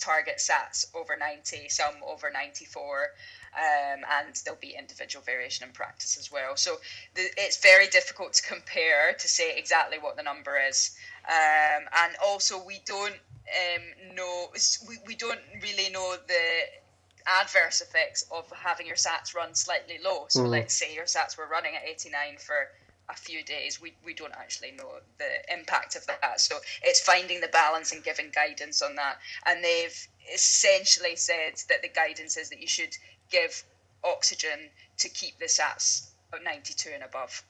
target 0.00 0.38
sats 0.38 0.86
over 0.94 1.16
90 1.16 1.68
some 1.68 1.94
over 2.06 2.30
94 2.32 3.10
um, 3.56 4.00
and 4.20 4.34
there'll 4.44 4.58
be 4.60 4.74
individual 4.76 5.22
variation 5.24 5.66
in 5.66 5.72
practice 5.72 6.16
as 6.18 6.32
well 6.32 6.56
so 6.56 6.76
the, 7.14 7.22
it's 7.36 7.62
very 7.62 7.86
difficult 7.88 8.32
to 8.32 8.42
compare 8.42 9.14
to 9.18 9.28
say 9.28 9.56
exactly 9.56 9.98
what 9.98 10.16
the 10.16 10.22
number 10.22 10.56
is 10.68 10.96
um, 11.28 11.84
and 12.04 12.14
also 12.24 12.62
we 12.64 12.80
don't 12.86 13.16
um, 13.48 14.14
know 14.14 14.48
we, 14.88 14.96
we 15.06 15.14
don't 15.14 15.40
really 15.62 15.90
know 15.90 16.16
the 16.26 17.40
adverse 17.40 17.80
effects 17.80 18.26
of 18.30 18.50
having 18.52 18.86
your 18.86 18.96
sats 18.96 19.34
run 19.34 19.54
slightly 19.54 19.98
low. 20.04 20.26
So 20.28 20.40
mm. 20.40 20.48
let's 20.48 20.74
say 20.74 20.94
your 20.94 21.04
sats 21.04 21.38
were 21.38 21.46
running 21.46 21.74
at 21.74 21.82
89 21.86 22.36
for 22.38 22.68
a 23.08 23.14
few 23.14 23.42
days, 23.44 23.80
we, 23.80 23.94
we 24.04 24.14
don't 24.14 24.32
actually 24.32 24.72
know 24.72 24.98
the 25.18 25.52
impact 25.52 25.96
of 25.96 26.06
that. 26.06 26.40
So 26.40 26.56
it's 26.82 27.00
finding 27.00 27.40
the 27.40 27.48
balance 27.48 27.92
and 27.92 28.02
giving 28.02 28.30
guidance 28.34 28.82
on 28.82 28.94
that. 28.96 29.18
And 29.46 29.62
they've 29.62 30.08
essentially 30.32 31.16
said 31.16 31.54
that 31.68 31.82
the 31.82 31.88
guidance 31.88 32.36
is 32.36 32.48
that 32.50 32.60
you 32.60 32.66
should 32.66 32.96
give 33.30 33.64
oxygen 34.02 34.70
to 34.98 35.08
keep 35.08 35.38
the 35.38 35.46
SATs 35.46 36.08
at 36.32 36.42
92 36.42 36.90
and 36.94 37.02
above. 37.02 37.42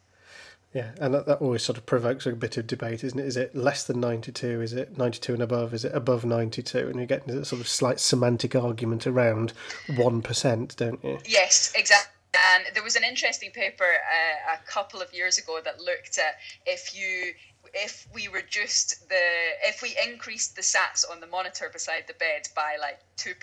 Yeah, 0.74 0.90
and 1.00 1.14
that, 1.14 1.26
that 1.26 1.40
always 1.40 1.62
sort 1.62 1.78
of 1.78 1.86
provokes 1.86 2.26
a 2.26 2.32
bit 2.32 2.56
of 2.56 2.66
debate, 2.66 3.04
isn't 3.04 3.18
it? 3.18 3.26
Is 3.26 3.36
it 3.36 3.54
less 3.54 3.84
than 3.84 4.00
92? 4.00 4.60
Is 4.60 4.72
it 4.72 4.98
92 4.98 5.34
and 5.34 5.42
above? 5.42 5.72
Is 5.72 5.84
it 5.84 5.94
above 5.94 6.24
92? 6.24 6.88
And 6.88 6.98
you 6.98 7.06
get 7.06 7.26
into 7.28 7.44
sort 7.44 7.60
of 7.60 7.68
slight 7.68 8.00
semantic 8.00 8.56
argument 8.56 9.06
around 9.06 9.52
1%, 9.86 10.76
don't 10.76 11.04
you? 11.04 11.18
Yes, 11.26 11.72
exactly. 11.76 12.10
And 12.52 12.64
there 12.74 12.82
was 12.82 12.96
an 12.96 13.04
interesting 13.04 13.52
paper 13.52 13.84
uh, 13.84 14.54
a 14.54 14.66
couple 14.68 15.00
of 15.00 15.14
years 15.14 15.38
ago 15.38 15.60
that 15.64 15.80
looked 15.80 16.18
at 16.18 16.34
if 16.66 16.92
you 16.92 17.34
if 17.74 18.06
we 18.14 18.28
reduced 18.28 19.08
the 19.08 19.24
if 19.62 19.82
we 19.82 19.96
increased 20.06 20.54
the 20.54 20.62
sats 20.62 21.04
on 21.10 21.20
the 21.20 21.26
monitor 21.26 21.68
beside 21.72 22.04
the 22.06 22.14
bed 22.14 22.46
by 22.54 22.76
like 22.80 23.00
2% 23.16 23.34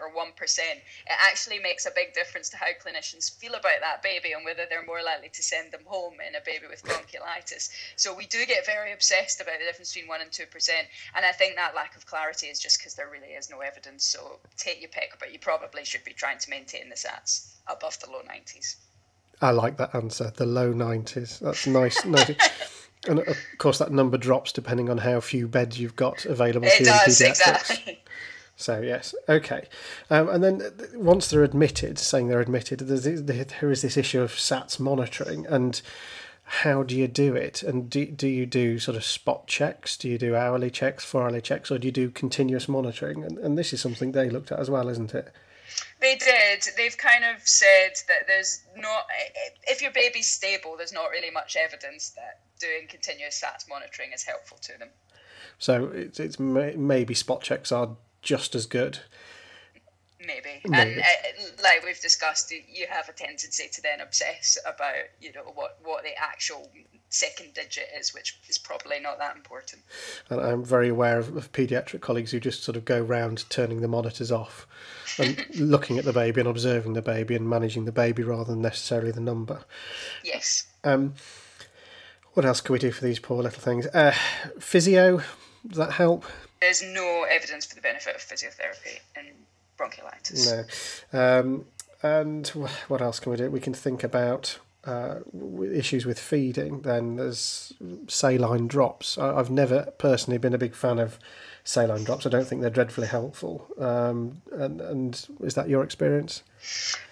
or 0.00 0.12
1% 0.12 0.58
it 0.58 0.82
actually 1.08 1.58
makes 1.58 1.86
a 1.86 1.90
big 1.94 2.12
difference 2.12 2.50
to 2.50 2.56
how 2.56 2.66
clinicians 2.84 3.34
feel 3.38 3.54
about 3.54 3.80
that 3.80 4.02
baby 4.02 4.32
and 4.32 4.44
whether 4.44 4.64
they're 4.68 4.84
more 4.84 5.02
likely 5.02 5.30
to 5.30 5.42
send 5.42 5.72
them 5.72 5.80
home 5.86 6.14
in 6.26 6.34
a 6.34 6.44
baby 6.44 6.66
with 6.68 6.82
bronchiolitis 6.84 7.70
so 7.96 8.14
we 8.14 8.26
do 8.26 8.44
get 8.46 8.66
very 8.66 8.92
obsessed 8.92 9.40
about 9.40 9.58
the 9.58 9.64
difference 9.64 9.92
between 9.92 10.08
1 10.08 10.20
and 10.20 10.30
2% 10.30 10.68
and 11.16 11.24
i 11.24 11.32
think 11.32 11.56
that 11.56 11.74
lack 11.74 11.96
of 11.96 12.06
clarity 12.06 12.48
is 12.48 12.60
just 12.60 12.78
because 12.78 12.94
there 12.94 13.08
really 13.10 13.32
is 13.34 13.50
no 13.50 13.60
evidence 13.60 14.04
so 14.04 14.38
take 14.56 14.80
your 14.80 14.90
pick 14.90 15.16
but 15.18 15.32
you 15.32 15.38
probably 15.38 15.84
should 15.84 16.04
be 16.04 16.12
trying 16.12 16.38
to 16.38 16.50
maintain 16.50 16.88
the 16.88 16.94
sats 16.94 17.54
above 17.66 17.98
the 18.00 18.10
low 18.10 18.20
90s 18.20 18.76
I 19.40 19.50
like 19.52 19.76
that 19.76 19.94
answer. 19.94 20.32
The 20.34 20.46
low 20.46 20.72
nineties. 20.72 21.38
That's 21.38 21.64
nice. 21.68 22.04
nice. 22.04 22.87
And 23.06 23.20
of 23.20 23.36
course, 23.58 23.78
that 23.78 23.92
number 23.92 24.18
drops 24.18 24.52
depending 24.52 24.90
on 24.90 24.98
how 24.98 25.20
few 25.20 25.46
beds 25.46 25.78
you've 25.78 25.96
got 25.96 26.24
available 26.24 26.66
it 26.66 26.78
to 26.78 26.84
you 26.84 26.90
does, 26.90 27.20
in 27.20 27.28
pediatrics. 27.28 27.70
Exactly. 27.70 28.02
So 28.60 28.80
yes, 28.80 29.14
okay, 29.28 29.68
um, 30.10 30.28
and 30.28 30.42
then 30.42 30.62
once 30.94 31.28
they're 31.28 31.44
admitted, 31.44 31.96
saying 31.96 32.26
they're 32.26 32.40
admitted, 32.40 32.80
there 32.80 33.70
is 33.70 33.82
this 33.82 33.96
issue 33.96 34.20
of 34.20 34.32
SATs 34.32 34.80
monitoring, 34.80 35.46
and 35.46 35.80
how 36.42 36.82
do 36.82 36.96
you 36.96 37.06
do 37.06 37.36
it? 37.36 37.62
And 37.62 37.88
do 37.88 38.04
do 38.06 38.26
you 38.26 38.46
do 38.46 38.80
sort 38.80 38.96
of 38.96 39.04
spot 39.04 39.46
checks? 39.46 39.96
Do 39.96 40.08
you 40.08 40.18
do 40.18 40.34
hourly 40.34 40.70
checks, 40.70 41.04
four 41.04 41.22
hourly 41.22 41.40
checks, 41.40 41.70
or 41.70 41.78
do 41.78 41.86
you 41.86 41.92
do 41.92 42.10
continuous 42.10 42.68
monitoring? 42.68 43.22
And 43.22 43.38
and 43.38 43.56
this 43.56 43.72
is 43.72 43.80
something 43.80 44.10
they 44.10 44.28
looked 44.28 44.50
at 44.50 44.58
as 44.58 44.68
well, 44.68 44.88
isn't 44.88 45.14
it? 45.14 45.32
They 46.00 46.16
did. 46.16 46.64
They've 46.76 46.96
kind 46.96 47.24
of 47.24 47.46
said 47.46 47.92
that 48.08 48.26
there's 48.26 48.64
not, 48.76 49.06
if 49.64 49.82
your 49.82 49.90
baby's 49.92 50.28
stable, 50.28 50.76
there's 50.76 50.92
not 50.92 51.10
really 51.10 51.30
much 51.30 51.56
evidence 51.56 52.10
that 52.10 52.40
doing 52.58 52.86
continuous 52.88 53.42
SATs 53.42 53.68
monitoring 53.68 54.10
is 54.12 54.24
helpful 54.24 54.58
to 54.62 54.78
them. 54.78 54.88
So 55.58 55.86
it's, 55.86 56.20
it's 56.20 56.38
maybe 56.38 57.14
spot 57.14 57.42
checks 57.42 57.72
are 57.72 57.96
just 58.22 58.54
as 58.54 58.66
good. 58.66 59.00
Maybe. 60.20 60.60
maybe. 60.66 60.92
and 60.92 61.00
uh, 61.00 61.62
like 61.62 61.84
we've 61.84 62.00
discussed, 62.00 62.50
you 62.50 62.86
have 62.90 63.08
a 63.08 63.12
tendency 63.12 63.68
to 63.72 63.80
then 63.80 64.00
obsess 64.00 64.58
about 64.66 64.94
you 65.20 65.32
know 65.32 65.42
what 65.54 65.78
what 65.82 66.02
the 66.02 66.10
actual 66.18 66.68
second 67.08 67.54
digit 67.54 67.88
is, 67.98 68.12
which 68.12 68.38
is 68.48 68.58
probably 68.58 69.00
not 69.00 69.18
that 69.18 69.36
important. 69.36 69.82
And 70.28 70.40
I'm 70.40 70.64
very 70.64 70.88
aware 70.88 71.18
of, 71.18 71.36
of 71.36 71.52
paediatric 71.52 72.00
colleagues 72.00 72.32
who 72.32 72.40
just 72.40 72.62
sort 72.62 72.76
of 72.76 72.84
go 72.84 73.00
round 73.00 73.48
turning 73.48 73.80
the 73.80 73.88
monitors 73.88 74.30
off 74.30 74.66
and 75.18 75.44
looking 75.56 75.98
at 75.98 76.04
the 76.04 76.12
baby 76.12 76.40
and 76.40 76.48
observing 76.48 76.92
the 76.92 77.02
baby 77.02 77.34
and 77.34 77.48
managing 77.48 77.84
the 77.84 77.92
baby 77.92 78.22
rather 78.22 78.52
than 78.52 78.60
necessarily 78.60 79.12
the 79.12 79.20
number. 79.20 79.60
Yes. 80.22 80.66
Um, 80.84 81.14
what 82.38 82.44
else 82.44 82.60
can 82.60 82.72
we 82.72 82.78
do 82.78 82.92
for 82.92 83.04
these 83.04 83.18
poor 83.18 83.42
little 83.42 83.60
things? 83.60 83.88
Uh, 83.88 84.14
physio, 84.60 85.20
does 85.66 85.76
that 85.76 85.90
help? 85.90 86.24
There's 86.60 86.84
no 86.84 87.26
evidence 87.28 87.66
for 87.66 87.74
the 87.74 87.80
benefit 87.80 88.14
of 88.14 88.22
physiotherapy 88.22 89.00
in 89.16 89.26
bronchiolitis. 89.76 91.02
No. 91.12 91.40
Um, 91.40 91.64
and 92.00 92.46
what 92.86 93.02
else 93.02 93.18
can 93.18 93.32
we 93.32 93.38
do? 93.38 93.50
We 93.50 93.58
can 93.58 93.74
think 93.74 94.04
about 94.04 94.60
uh, 94.84 95.16
issues 95.74 96.06
with 96.06 96.20
feeding, 96.20 96.82
then 96.82 97.16
there's 97.16 97.72
saline 98.06 98.68
drops. 98.68 99.18
I, 99.18 99.34
have 99.34 99.50
never 99.50 99.92
personally 99.98 100.38
been 100.38 100.54
a 100.54 100.58
big 100.58 100.76
fan 100.76 101.00
of 101.00 101.18
saline 101.68 102.02
drops. 102.02 102.24
I 102.24 102.30
don't 102.30 102.46
think 102.46 102.62
they're 102.62 102.70
dreadfully 102.70 103.06
helpful. 103.06 103.66
Um, 103.78 104.40
and, 104.52 104.80
and 104.80 105.28
is 105.40 105.54
that 105.54 105.68
your 105.68 105.84
experience? 105.84 106.42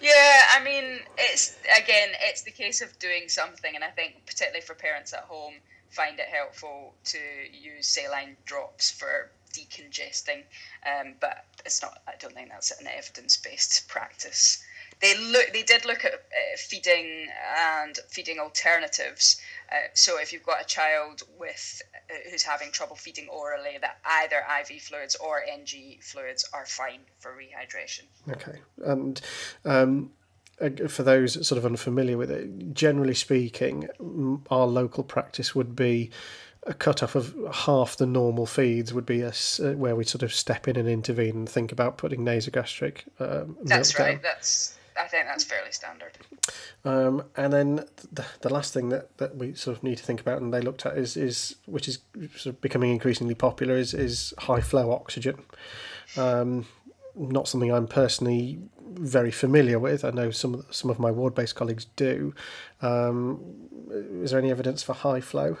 Yeah, 0.01 0.41
I 0.51 0.63
mean, 0.63 1.01
it's 1.15 1.55
again, 1.79 2.09
it's 2.21 2.41
the 2.41 2.51
case 2.51 2.81
of 2.81 2.97
doing 2.97 3.29
something, 3.29 3.75
and 3.75 3.83
I 3.83 3.89
think 3.89 4.25
particularly 4.25 4.61
for 4.61 4.73
parents 4.73 5.13
at 5.13 5.21
home, 5.21 5.53
find 5.91 6.19
it 6.19 6.25
helpful 6.25 6.95
to 7.05 7.19
use 7.53 7.87
saline 7.87 8.35
drops 8.45 8.89
for 8.89 9.29
decongesting. 9.53 10.41
Um, 10.85 11.13
but 11.21 11.45
it's 11.63 11.83
not. 11.83 12.01
I 12.07 12.13
don't 12.19 12.33
think 12.33 12.49
that's 12.49 12.71
an 12.81 12.87
evidence-based 12.87 13.87
practice 13.87 14.63
they 15.01 15.15
look 15.31 15.53
they 15.53 15.63
did 15.63 15.85
look 15.85 16.03
at 16.05 16.13
uh, 16.13 16.57
feeding 16.57 17.27
and 17.55 17.99
feeding 18.09 18.39
alternatives. 18.39 19.39
Uh, 19.71 19.89
so 19.93 20.19
if 20.19 20.33
you've 20.33 20.45
got 20.45 20.61
a 20.61 20.65
child 20.65 21.21
with 21.37 21.81
who's 22.29 22.43
having 22.43 22.71
trouble 22.71 22.95
feeding 22.95 23.27
orally, 23.29 23.77
that 23.81 23.97
either 24.05 24.43
IV 24.61 24.81
fluids 24.81 25.15
or 25.15 25.41
NG 25.43 25.97
fluids 26.01 26.47
are 26.53 26.65
fine 26.65 27.01
for 27.19 27.31
rehydration. 27.31 28.03
Okay, 28.31 28.59
and. 28.85 29.21
Um, 29.65 30.11
for 30.87 31.03
those 31.03 31.47
sort 31.47 31.59
of 31.59 31.67
unfamiliar 31.67 32.17
with 32.17 32.31
it, 32.31 32.73
generally 32.73 33.13
speaking, 33.13 33.87
our 34.49 34.65
local 34.65 35.03
practice 35.03 35.53
would 35.53 35.75
be 35.75 36.09
a 36.67 36.73
cut 36.73 37.01
off 37.01 37.15
of 37.15 37.35
half 37.53 37.95
the 37.97 38.05
normal 38.05 38.45
feeds 38.45 38.93
would 38.93 39.05
be 39.05 39.21
a, 39.21 39.29
uh, 39.29 39.71
where 39.73 39.95
we 39.95 40.03
sort 40.03 40.23
of 40.23 40.33
step 40.33 40.67
in 40.67 40.75
and 40.75 40.87
intervene 40.87 41.35
and 41.35 41.49
think 41.49 41.71
about 41.71 41.97
putting 41.97 42.21
nasogastric. 42.21 43.03
Um, 43.19 43.57
that's 43.63 43.97
right. 43.97 44.13
Down. 44.13 44.21
That's 44.23 44.77
I 44.99 45.07
think 45.07 45.25
that's 45.25 45.43
fairly 45.43 45.71
standard. 45.71 46.17
Um, 46.83 47.23
and 47.35 47.53
then 47.53 47.75
the, 48.11 48.25
the 48.41 48.53
last 48.53 48.73
thing 48.73 48.89
that, 48.89 49.17
that 49.17 49.35
we 49.35 49.53
sort 49.53 49.77
of 49.77 49.83
need 49.83 49.97
to 49.97 50.03
think 50.03 50.21
about, 50.21 50.41
and 50.41 50.53
they 50.53 50.61
looked 50.61 50.85
at, 50.85 50.97
is 50.97 51.17
is 51.17 51.55
which 51.65 51.87
is 51.87 51.99
sort 52.35 52.55
of 52.55 52.61
becoming 52.61 52.91
increasingly 52.91 53.35
popular, 53.35 53.75
is 53.75 53.93
is 53.93 54.33
high 54.39 54.61
flow 54.61 54.91
oxygen. 54.91 55.43
Um, 56.15 56.65
not 57.15 57.47
something 57.47 57.71
I'm 57.71 57.87
personally 57.87 58.59
very 58.93 59.31
familiar 59.31 59.79
with. 59.79 60.03
I 60.05 60.11
know 60.11 60.31
some 60.31 60.53
of 60.55 60.65
some 60.71 60.89
of 60.89 60.99
my 60.99 61.11
ward 61.11 61.35
based 61.35 61.55
colleagues 61.55 61.85
do. 61.95 62.33
Um, 62.81 63.39
is 64.21 64.31
there 64.31 64.39
any 64.39 64.51
evidence 64.51 64.83
for 64.83 64.93
high 64.93 65.21
flow? 65.21 65.57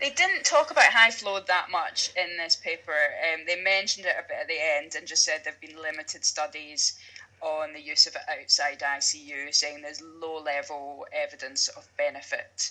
They 0.00 0.10
didn't 0.10 0.44
talk 0.44 0.70
about 0.70 0.84
high 0.84 1.10
flow 1.10 1.38
that 1.46 1.66
much 1.70 2.10
in 2.16 2.36
this 2.36 2.56
paper. 2.56 2.92
Um, 2.92 3.40
they 3.46 3.60
mentioned 3.62 4.06
it 4.06 4.14
a 4.18 4.26
bit 4.28 4.38
at 4.40 4.48
the 4.48 4.58
end 4.76 4.94
and 4.96 5.06
just 5.06 5.24
said 5.24 5.42
there 5.44 5.52
have 5.52 5.60
been 5.60 5.80
limited 5.80 6.24
studies 6.24 6.98
on 7.42 7.72
the 7.72 7.80
use 7.80 8.06
of 8.06 8.14
it 8.14 8.22
outside 8.40 8.80
ICU, 8.80 9.52
saying 9.54 9.82
there's 9.82 10.00
low 10.00 10.40
level 10.40 11.06
evidence 11.12 11.68
of 11.68 11.88
benefit 11.96 12.70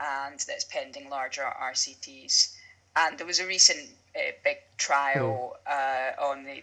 and 0.00 0.38
that 0.40 0.54
it's 0.54 0.64
pending 0.64 1.08
larger 1.08 1.42
RCTs. 1.42 2.54
And 2.96 3.18
there 3.18 3.26
was 3.26 3.40
a 3.40 3.46
recent 3.46 3.90
uh, 4.16 4.32
big 4.42 4.58
trial 4.78 5.56
hmm. 5.66 5.72
uh, 5.72 6.24
on 6.30 6.44
the 6.44 6.62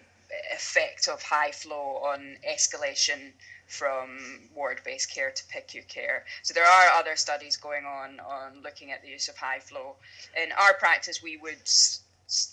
effect 0.53 1.07
of 1.07 1.21
high 1.21 1.51
flow 1.51 2.01
on 2.03 2.37
escalation 2.47 3.31
from 3.67 4.49
ward-based 4.53 5.11
care 5.13 5.31
to 5.31 5.43
PICU 5.45 5.87
care. 5.87 6.25
So 6.43 6.53
there 6.53 6.65
are 6.65 6.89
other 6.99 7.15
studies 7.15 7.57
going 7.57 7.85
on 7.85 8.19
on 8.19 8.61
looking 8.63 8.91
at 8.91 9.01
the 9.01 9.09
use 9.09 9.29
of 9.29 9.37
high 9.37 9.59
flow. 9.59 9.95
In 10.41 10.51
our 10.51 10.73
practice, 10.75 11.23
we 11.23 11.37
would 11.37 11.69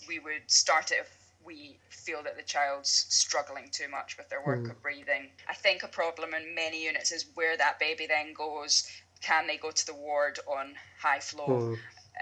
we 0.07 0.19
would 0.19 0.43
start 0.47 0.91
it 0.91 1.07
we 1.45 1.77
feel 1.89 2.23
that 2.23 2.37
the 2.37 2.43
child's 2.43 3.05
struggling 3.09 3.69
too 3.71 3.87
much 3.89 4.17
with 4.17 4.29
their 4.29 4.43
work 4.45 4.61
mm. 4.61 4.71
of 4.71 4.81
breathing. 4.81 5.29
I 5.49 5.53
think 5.53 5.83
a 5.83 5.87
problem 5.87 6.33
in 6.33 6.55
many 6.55 6.83
units 6.83 7.11
is 7.11 7.25
where 7.35 7.57
that 7.57 7.79
baby 7.79 8.07
then 8.07 8.33
goes. 8.33 8.89
Can 9.21 9.47
they 9.47 9.57
go 9.57 9.71
to 9.71 9.85
the 9.85 9.93
ward 9.93 10.39
on 10.47 10.73
high 10.99 11.19
flow? 11.19 11.47
Mm. 11.47 11.77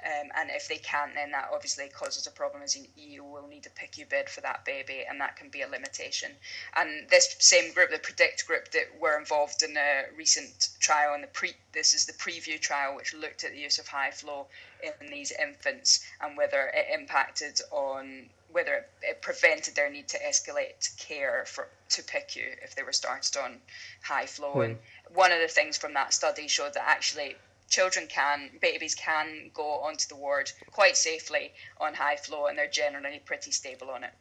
Um, 0.05 0.29
and 0.38 0.49
if 0.51 0.67
they 0.67 0.77
can't, 0.77 1.13
then 1.15 1.32
that 1.32 1.49
obviously 1.51 1.89
causes 1.89 2.27
a 2.27 2.32
problem 2.32 2.62
as 2.63 2.77
you 2.95 3.23
will 3.23 3.47
need 3.47 3.65
a 3.65 3.69
PICU 3.69 4.08
bed 4.08 4.29
for 4.29 4.39
that 4.41 4.63
baby, 4.63 5.03
and 5.10 5.19
that 5.19 5.36
can 5.36 5.49
be 5.49 5.62
a 5.62 5.67
limitation. 5.67 6.32
And 6.77 7.10
this 7.10 7.36
same 7.39 7.73
group, 7.73 7.89
the 7.91 7.97
Predict 7.97 8.45
group 8.47 8.71
that 8.71 8.99
were 8.99 9.17
involved 9.17 9.63
in 9.63 9.75
a 9.75 10.03
recent 10.15 10.69
trial, 10.79 11.15
and 11.15 11.23
the 11.23 11.27
pre 11.27 11.53
this 11.73 11.93
is 11.93 12.05
the 12.05 12.13
preview 12.13 12.60
trial, 12.60 12.95
which 12.95 13.13
looked 13.13 13.43
at 13.43 13.51
the 13.51 13.60
use 13.60 13.79
of 13.79 13.88
high 13.88 14.12
flow 14.12 14.47
in 14.84 15.10
these 15.10 15.32
infants 15.32 16.05
and 16.21 16.38
whether 16.38 16.71
it 16.73 16.88
impacted 16.93 17.60
on 17.71 18.29
whether 18.51 18.73
it, 18.73 18.89
it, 19.01 19.21
prevented 19.21 19.75
their 19.75 19.89
need 19.89 20.07
to 20.07 20.17
escalate 20.19 20.97
care 20.97 21.43
for 21.45 21.67
to 21.89 22.01
PICU 22.03 22.43
if 22.63 22.75
they 22.75 22.83
were 22.83 22.91
started 22.91 23.38
on 23.38 23.57
high 24.03 24.25
flow. 24.25 24.53
Hmm. 24.53 24.62
And 24.62 24.77
one 25.13 25.31
of 25.31 25.39
the 25.39 25.47
things 25.47 25.77
from 25.77 25.93
that 25.93 26.13
study 26.13 26.47
showed 26.47 26.73
that 26.73 26.88
actually 26.88 27.35
children 27.69 28.07
can, 28.07 28.49
babies 28.62 28.95
can 28.95 29.51
go 29.53 29.63
onto 29.63 30.07
the 30.07 30.15
ward 30.15 30.51
quite 30.71 30.97
safely 30.97 31.51
on 31.79 31.93
high 31.93 32.15
flow, 32.15 32.47
and 32.47 32.57
they're 32.57 32.67
generally 32.67 33.21
pretty 33.25 33.51
stable 33.51 33.89
on 33.89 34.03
it. 34.03 34.13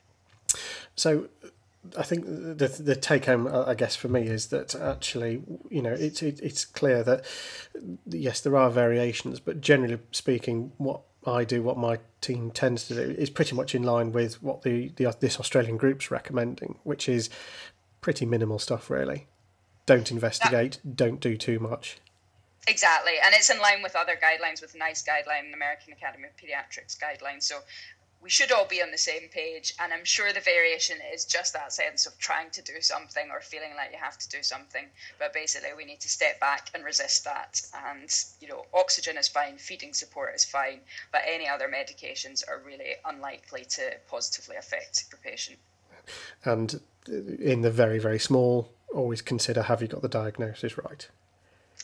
So. 0.97 1.29
I 1.97 2.03
think 2.03 2.27
the 2.27 2.69
the 2.69 2.97
take 2.97 3.27
home, 3.27 3.47
I 3.47 3.73
guess, 3.75 3.97
for 3.97 4.09
me 4.09 4.23
is 4.23 4.49
that 4.49 4.75
actually, 4.75 5.43
you 5.71 5.81
know, 5.81 5.93
it's 5.93 6.23
it, 6.23 6.39
it's 6.41 6.65
clear 6.67 7.03
that 7.05 7.25
yes, 8.05 8.41
there 8.41 8.57
are 8.57 8.69
variations, 8.69 9.41
but 9.41 9.61
generally 9.63 9.99
speaking, 10.11 10.73
what 10.77 11.03
I 11.29 11.45
do, 11.45 11.63
what 11.63 11.77
my 11.77 11.99
team 12.21 12.51
tends 12.51 12.89
to 12.89 12.95
do, 12.95 13.15
is 13.19 13.31
pretty 13.31 13.55
much 13.55 13.75
in 13.75 13.83
line 13.83 14.13
with 14.13 14.43
what 14.43 14.63
the, 14.63 14.93
the 14.97 15.15
this 15.21 15.39
Australian 15.39 15.77
group's 15.77 16.11
recommending, 16.11 16.79
which 16.85 17.09
is 17.09 17.31
pretty 18.01 18.27
minimal 18.27 18.59
stuff, 18.59 18.91
really. 18.91 19.27
Don't 19.87 20.11
investigate, 20.11 20.81
don't 20.95 21.21
do 21.21 21.37
too 21.37 21.59
much. 21.59 21.99
Exactly, 22.67 23.15
and 23.25 23.35
it's 23.35 23.49
in 23.49 23.59
line 23.61 23.83
with 23.83 23.97
other 23.97 24.13
guidelines, 24.13 24.61
with 24.61 24.77
NICE 24.77 25.03
guideline, 25.03 25.47
and 25.47 25.55
American 25.55 25.95
Academy 25.95 26.29
of 26.29 26.37
Pediatrics 26.37 26.99
guidelines. 26.99 27.45
So 27.45 27.61
we 28.23 28.31
should 28.31 28.53
all 28.53 28.67
be 28.67 28.83
on 28.83 28.91
the 28.91 28.99
same 28.99 29.29
page 29.31 29.75
and 29.81 29.93
i'm 29.93 30.05
sure 30.05 30.33
the 30.33 30.41
variation 30.41 30.99
is 31.13 31.25
just 31.25 31.53
that 31.53 31.73
sense 31.73 32.07
of 32.07 32.19
trying 32.19 32.51
to 32.51 32.63
do 32.63 32.81
something 32.81 33.31
or 33.31 33.41
feeling 33.41 33.71
like 33.77 33.91
you 33.93 33.99
have 33.99 34.19
to 34.19 34.29
do 34.29 34.43
something. 34.43 34.87
But 35.19 35.33
basically 35.33 35.71
we 35.77 35.85
need 35.85 36.01
to 36.01 36.09
step 36.09 36.41
back 36.41 36.71
and 36.75 36.85
resist 36.85 37.25
that. 37.25 37.61
And 37.87 38.11
you 38.41 38.49
know 38.49 38.67
oxygen 38.75 39.17
is 39.17 39.29
fine 39.29 39.59
feeding 39.59 39.93
support 39.93 40.35
is 40.35 40.45
fine 40.45 40.81
but 41.13 41.23
any 41.27 41.49
other 41.49 41.69
medications 41.69 42.43
are 42.49 42.61
really 42.65 42.93
unlikely 43.05 43.65
to 43.71 43.95
positively 44.11 44.57
affect 44.57 45.05
your 45.11 45.21
patient. 45.23 45.59
And 46.45 46.81
in 47.07 47.63
the 47.63 47.71
very 47.71 47.99
very 47.99 48.19
small 48.19 48.71
always 48.95 49.23
consider 49.23 49.63
have 49.63 49.83
you 49.83 49.89
got 49.89 50.03
the 50.03 50.09
diagnosis 50.09 50.79
right 50.79 51.09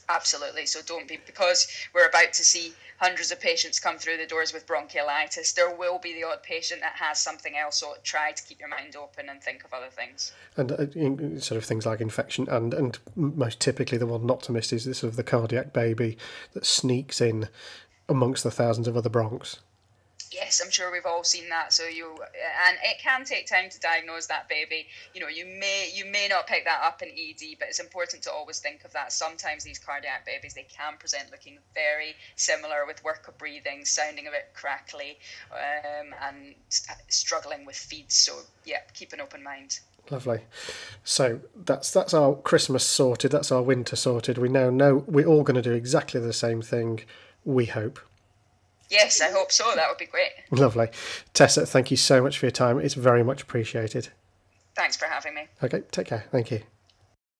Absolutely. 0.09 0.67
So 0.67 0.81
don't 0.87 1.09
be 1.09 1.19
because 1.27 1.67
we're 1.95 2.09
about 2.09 2.33
to 2.35 2.45
see 2.45 2.75
hundreds 2.99 3.31
of 3.33 3.40
patients 3.40 3.81
come 3.81 3.99
through 3.99 4.17
the 4.17 4.27
doors 4.27 4.53
with 4.53 4.67
bronchiolitis. 4.67 5.55
There 5.55 5.75
will 5.75 5.99
be 5.99 6.14
the 6.14 6.25
odd 6.25 6.43
patient 6.43 6.81
that 6.81 6.95
has 6.95 7.19
something 7.19 7.57
else. 7.57 7.81
So 7.81 7.95
try 8.03 8.33
to 8.33 8.43
keep 8.43 8.61
your 8.61 8.69
mind 8.69 8.97
open 8.97 9.29
and 9.29 9.43
think 9.43 9.64
of 9.64 9.73
other 9.73 9.90
things. 9.90 10.33
And 10.57 10.73
uh, 10.73 11.40
sort 11.40 11.59
of 11.59 11.64
things 11.64 11.87
like 11.87 12.01
infection, 12.01 12.49
and 12.49 12.73
and 12.75 12.99
most 13.17 13.61
typically 13.61 13.99
the 13.99 14.07
one 14.07 14.27
not 14.27 14.43
to 14.45 14.53
miss 14.53 14.73
is 14.73 14.85
sort 14.85 15.11
of 15.11 15.17
the 15.17 15.25
cardiac 15.25 15.73
baby 15.73 16.17
that 16.53 16.67
sneaks 16.67 17.21
in 17.21 17.49
amongst 18.09 18.45
the 18.45 18.51
thousands 18.51 18.87
of 18.87 18.97
other 18.97 19.11
bronchs 19.11 19.59
yes, 20.35 20.61
I'm 20.62 20.70
sure 20.70 20.90
we've 20.90 21.07
all 21.07 21.25
seen 21.25 21.49
that. 21.49 21.73
So 21.73 21.85
you 21.85 22.07
and 22.66 22.77
it 22.83 22.99
can 22.99 23.25
take 23.25 23.47
time 23.47 23.70
to 23.70 23.81
diagnose 23.81 24.27
that 24.27 24.49
baby. 24.49 24.87
You 25.14 25.20
know, 25.20 25.29
you 25.29 25.47
may 25.47 25.90
you 25.94 26.05
may 26.05 26.29
not 26.29 26.47
pick 26.47 26.64
that 26.64 26.83
up 26.83 27.03
in 27.03 27.09
ED, 27.09 27.57
but 27.59 27.68
it's 27.68 27.81
important 27.81 28.23
to 28.25 28.33
always 28.33 28.59
think 28.59 28.85
of 28.85 28.92
that. 28.92 29.12
Sometimes 29.12 29.64
these 29.64 29.79
cardiac 29.79 30.27
babies 30.27 30.55
they 30.55 30.66
can 30.68 30.97
present 30.99 31.31
looking 31.31 31.59
very 31.75 32.14
similar 32.37 32.87
with 32.87 33.03
work 33.05 33.29
of 33.29 33.38
breathing, 33.38 33.85
sounding 33.85 34.27
a 34.27 34.31
bit 34.31 34.51
crackly, 34.55 35.18
um, 35.53 36.14
and 36.23 36.55
struggling 37.09 37.64
with 37.64 37.77
feeds. 37.77 38.14
So 38.14 38.40
yeah, 38.64 38.81
keep 38.92 39.12
an 39.12 39.20
open 39.20 39.42
mind. 39.42 39.81
Lovely. 40.11 40.40
So 41.03 41.40
that's 41.57 41.90
that's 41.90 42.12
our 42.12 42.35
Christmas 42.35 42.85
sorted. 42.85 43.33
That's 43.33 43.51
our 43.51 43.62
winter 43.62 43.97
sorted. 43.97 44.37
We 44.37 44.49
now 44.49 44.70
know 44.70 45.05
we're 45.07 45.27
all 45.27 45.42
going 45.42 45.55
to 45.55 45.62
do 45.62 45.73
exactly 45.73 46.20
the 46.20 46.33
same 46.33 46.61
thing. 46.61 47.01
We 47.44 47.66
hope. 47.66 47.99
Yes, 48.90 49.20
I 49.20 49.31
hope 49.31 49.51
so. 49.51 49.73
That 49.75 49.88
would 49.88 49.99
be 49.99 50.07
great. 50.07 50.31
Lovely, 50.51 50.88
Tessa. 51.33 51.66
Thank 51.66 51.90
you 51.90 51.97
so 51.97 52.23
much 52.23 52.38
for 52.38 52.47
your 52.47 52.51
time. 52.53 52.79
It's 52.79 52.94
very 52.94 53.23
much 53.25 53.42
appreciated. 53.42 54.09
Thanks 54.75 54.97
for 54.97 55.07
having 55.07 55.35
me. 55.35 55.49
Okay, 55.62 55.83
take 55.90 56.07
care. 56.07 56.27
Thank 56.31 56.51
you. 56.51 56.62